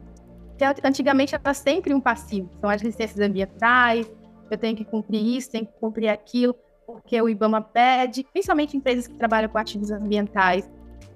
Porque 0.49 0.64
antigamente 0.85 1.37
era 1.37 1.55
sempre 1.55 1.95
um 1.95 2.01
passivo. 2.01 2.51
São 2.61 2.68
as 2.68 2.83
licenças 2.83 3.21
ambientais, 3.21 4.11
eu 4.51 4.59
tenho 4.59 4.77
que 4.77 4.85
cumprir 4.85 5.25
isso, 5.25 5.53
tenho 5.53 5.66
que 5.66 5.73
cumprir 5.79 6.09
aquilo, 6.09 6.55
porque 6.85 7.21
o 7.23 7.29
IBAMA 7.29 7.61
pede, 7.61 8.27
principalmente 8.33 8.77
empresas 8.77 9.07
que 9.07 9.14
trabalham 9.14 9.49
com 9.49 9.59
ativos 9.59 9.92
ambientais. 9.92 10.68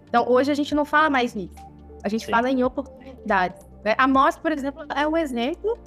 Então, 0.08 0.28
hoje 0.28 0.52
a 0.52 0.54
gente 0.54 0.76
não 0.76 0.84
fala 0.84 1.10
mais 1.10 1.34
nisso. 1.34 1.56
A 2.04 2.08
gente 2.08 2.24
Sim. 2.24 2.30
fala 2.30 2.48
em 2.48 2.62
oportunidades. 2.62 3.65
Né? 3.86 3.94
A 3.96 4.08
MOS, 4.08 4.36
por 4.36 4.50
exemplo, 4.50 4.84
é 4.96 5.06
um 5.06 5.16
exemplo 5.16 5.78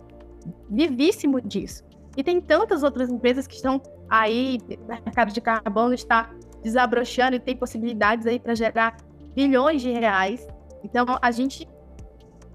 vivíssimo 0.70 1.42
disso. 1.42 1.84
E 2.16 2.24
tem 2.24 2.40
tantas 2.40 2.82
outras 2.82 3.10
empresas 3.10 3.46
que 3.46 3.56
estão 3.56 3.82
aí, 4.10 4.58
o 4.80 4.88
mercado 4.88 5.34
de 5.34 5.42
carbono 5.42 5.94
está 5.94 6.30
desabrochando 6.64 7.36
e 7.36 7.40
tem 7.42 7.58
possibilidades 7.58 8.26
aí 8.26 8.40
para 8.40 8.56
gerar 8.56 8.96
bilhões 9.36 9.82
de 9.82 9.92
reais. 9.92 10.48
Então, 10.82 11.06
a 11.22 11.30
gente 11.30 11.68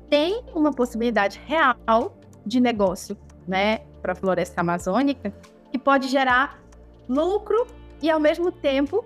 tem 0.09 0.43
uma 0.55 0.71
possibilidade 0.71 1.39
real 1.45 2.17
de 2.47 2.59
negócio, 2.59 3.15
né, 3.47 3.81
para 4.01 4.13
a 4.13 4.15
floresta 4.15 4.63
amazônica, 4.63 5.31
que 5.71 5.79
pode 5.79 6.09
gerar 6.09 6.59
lucro 7.07 7.67
e, 8.01 8.11
ao 8.11 8.19
mesmo 8.19 8.51
tempo, 8.51 9.05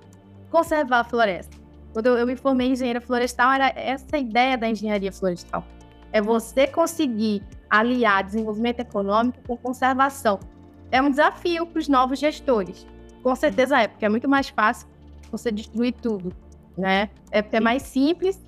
conservar 0.53 1.01
a 1.01 1.05
floresta. 1.05 1.57
Quando 1.93 2.17
eu, 2.17 2.25
me 2.25 2.37
formei 2.37 2.69
em 2.69 2.73
engenharia 2.73 3.01
florestal, 3.01 3.51
era 3.51 3.73
essa 3.75 4.15
a 4.15 4.19
ideia 4.21 4.57
da 4.57 4.69
engenharia 4.69 5.11
florestal. 5.11 5.65
É 6.13 6.21
você 6.21 6.67
conseguir 6.67 7.43
aliar 7.69 8.25
desenvolvimento 8.25 8.81
econômico 8.81 9.39
com 9.47 9.57
conservação. 9.57 10.41
É 10.91 11.03
um 11.03 11.11
desafio 11.11 11.67
para 11.67 11.79
os 11.79 11.89
novos 11.89 12.19
gestores. 12.19 12.87
Com 13.23 13.35
certeza 13.35 13.79
é, 13.79 13.89
porque 13.89 14.05
é 14.05 14.09
muito 14.09 14.29
mais 14.29 14.49
fácil 14.49 14.89
você 15.31 15.53
destruir 15.53 15.93
tudo, 15.93 16.35
né? 16.77 17.11
É, 17.31 17.45
é 17.53 17.61
mais 17.61 17.83
simples, 17.83 18.41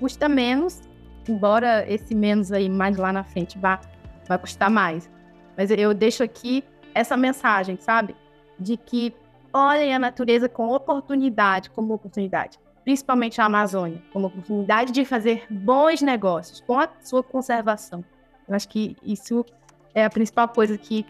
custa 0.00 0.28
menos, 0.28 0.80
embora 1.28 1.84
esse 1.90 2.14
menos 2.14 2.52
aí 2.52 2.68
mais 2.68 2.96
lá 2.96 3.12
na 3.12 3.24
frente 3.24 3.58
vá, 3.58 3.80
vai 4.26 4.38
custar 4.38 4.70
mais. 4.70 5.10
Mas 5.56 5.70
eu 5.70 5.92
deixo 5.92 6.22
aqui 6.22 6.64
essa 6.94 7.16
mensagem, 7.16 7.76
sabe? 7.78 8.14
De 8.58 8.76
que 8.76 9.14
olhem 9.52 9.94
a 9.94 9.98
natureza 9.98 10.48
com 10.48 10.68
oportunidade, 10.68 11.70
como 11.70 11.92
oportunidade. 11.94 12.58
Principalmente 12.86 13.40
a 13.40 13.46
Amazônia, 13.46 14.00
como 14.12 14.28
oportunidade 14.28 14.92
de 14.92 15.04
fazer 15.04 15.44
bons 15.50 16.00
negócios 16.00 16.60
com 16.60 16.78
a 16.78 16.88
sua 17.02 17.20
conservação. 17.20 18.04
Eu 18.48 18.54
acho 18.54 18.68
que 18.68 18.96
isso 19.02 19.44
é 19.92 20.04
a 20.04 20.08
principal 20.08 20.48
coisa 20.48 20.78
que, 20.78 21.04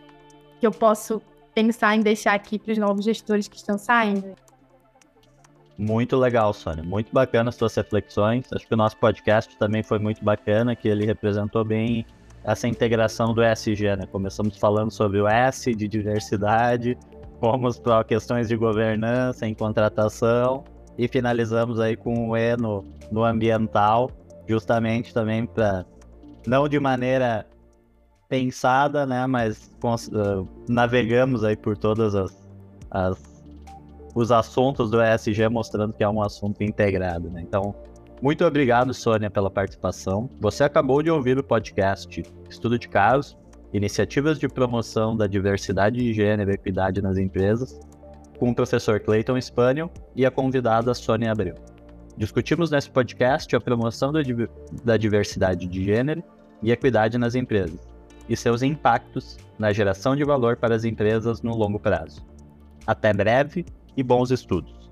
que 0.58 0.66
eu 0.66 0.70
posso 0.70 1.20
pensar 1.54 1.94
em 1.94 2.00
deixar 2.00 2.32
aqui 2.32 2.58
para 2.58 2.72
os 2.72 2.78
novos 2.78 3.04
gestores 3.04 3.46
que 3.46 3.56
estão 3.58 3.76
saindo. 3.76 4.34
Muito 5.76 6.16
legal, 6.16 6.54
Sônia. 6.54 6.82
Muito 6.82 7.12
bacana 7.12 7.50
as 7.50 7.56
suas 7.56 7.74
reflexões. 7.74 8.50
Acho 8.54 8.66
que 8.66 8.72
o 8.72 8.76
nosso 8.78 8.96
podcast 8.96 9.54
também 9.58 9.82
foi 9.82 9.98
muito 9.98 10.24
bacana, 10.24 10.74
que 10.74 10.88
ele 10.88 11.04
representou 11.04 11.62
bem 11.62 12.06
essa 12.42 12.66
integração 12.66 13.34
do 13.34 13.44
ESG, 13.44 13.96
né? 13.96 14.06
Começamos 14.10 14.56
falando 14.56 14.90
sobre 14.90 15.20
o 15.20 15.28
S 15.28 15.74
de 15.74 15.86
diversidade, 15.86 16.96
fomos 17.38 17.78
para 17.78 18.02
questões 18.02 18.48
de 18.48 18.56
governança 18.56 19.46
em 19.46 19.52
contratação 19.52 20.64
e 20.98 21.08
finalizamos 21.08 21.78
aí 21.80 21.96
com 21.96 22.30
o 22.30 22.36
E 22.36 22.56
no, 22.56 22.84
no 23.10 23.24
ambiental, 23.24 24.10
justamente 24.48 25.12
também 25.12 25.46
para 25.46 25.84
não 26.46 26.68
de 26.68 26.78
maneira 26.78 27.46
pensada, 28.28 29.04
né? 29.04 29.26
Mas 29.26 29.70
uh, 29.82 30.48
navegamos 30.68 31.44
aí 31.44 31.56
por 31.56 31.76
todas 31.76 32.14
as, 32.14 32.36
as 32.90 33.36
os 34.16 34.32
assuntos 34.32 34.90
do 34.90 34.98
ESG 35.02 35.46
mostrando 35.50 35.92
que 35.92 36.02
é 36.02 36.08
um 36.08 36.22
assunto 36.22 36.64
integrado. 36.64 37.28
Né? 37.28 37.42
Então, 37.42 37.74
muito 38.22 38.46
obrigado, 38.46 38.94
Sônia, 38.94 39.30
pela 39.30 39.50
participação. 39.50 40.30
Você 40.40 40.64
acabou 40.64 41.02
de 41.02 41.10
ouvir 41.10 41.38
o 41.38 41.44
podcast 41.44 42.22
Estudo 42.48 42.78
de 42.78 42.88
Casos, 42.88 43.36
Iniciativas 43.74 44.38
de 44.38 44.48
Promoção 44.48 45.14
da 45.14 45.26
Diversidade 45.26 45.98
de 45.98 46.14
Gênero 46.14 46.50
e 46.50 46.54
Equidade 46.54 47.02
nas 47.02 47.18
Empresas, 47.18 47.78
com 48.38 48.50
o 48.50 48.54
professor 48.54 49.00
Clayton 49.00 49.40
Spaniel 49.40 49.90
e 50.14 50.24
a 50.24 50.30
convidada 50.30 50.94
Sônia 50.94 51.32
Abreu. 51.32 51.54
Discutimos 52.16 52.70
nesse 52.70 52.88
podcast 52.88 53.54
a 53.54 53.60
promoção 53.60 54.12
da 54.84 54.96
diversidade 54.96 55.66
de 55.66 55.84
gênero 55.84 56.22
e 56.62 56.70
equidade 56.70 57.18
nas 57.18 57.34
empresas 57.34 57.78
e 58.28 58.36
seus 58.36 58.62
impactos 58.62 59.36
na 59.58 59.72
geração 59.72 60.16
de 60.16 60.24
valor 60.24 60.56
para 60.56 60.74
as 60.74 60.84
empresas 60.84 61.42
no 61.42 61.54
longo 61.54 61.78
prazo. 61.78 62.24
Até 62.86 63.12
breve 63.12 63.64
e 63.96 64.02
bons 64.02 64.30
estudos. 64.30 64.90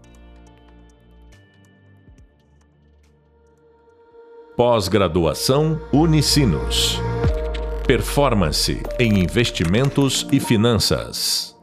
Pós-graduação 4.57 5.81
Unicinos. 5.93 7.01
Performance 7.87 8.83
em 8.99 9.19
investimentos 9.19 10.27
e 10.31 10.39
finanças. 10.39 11.54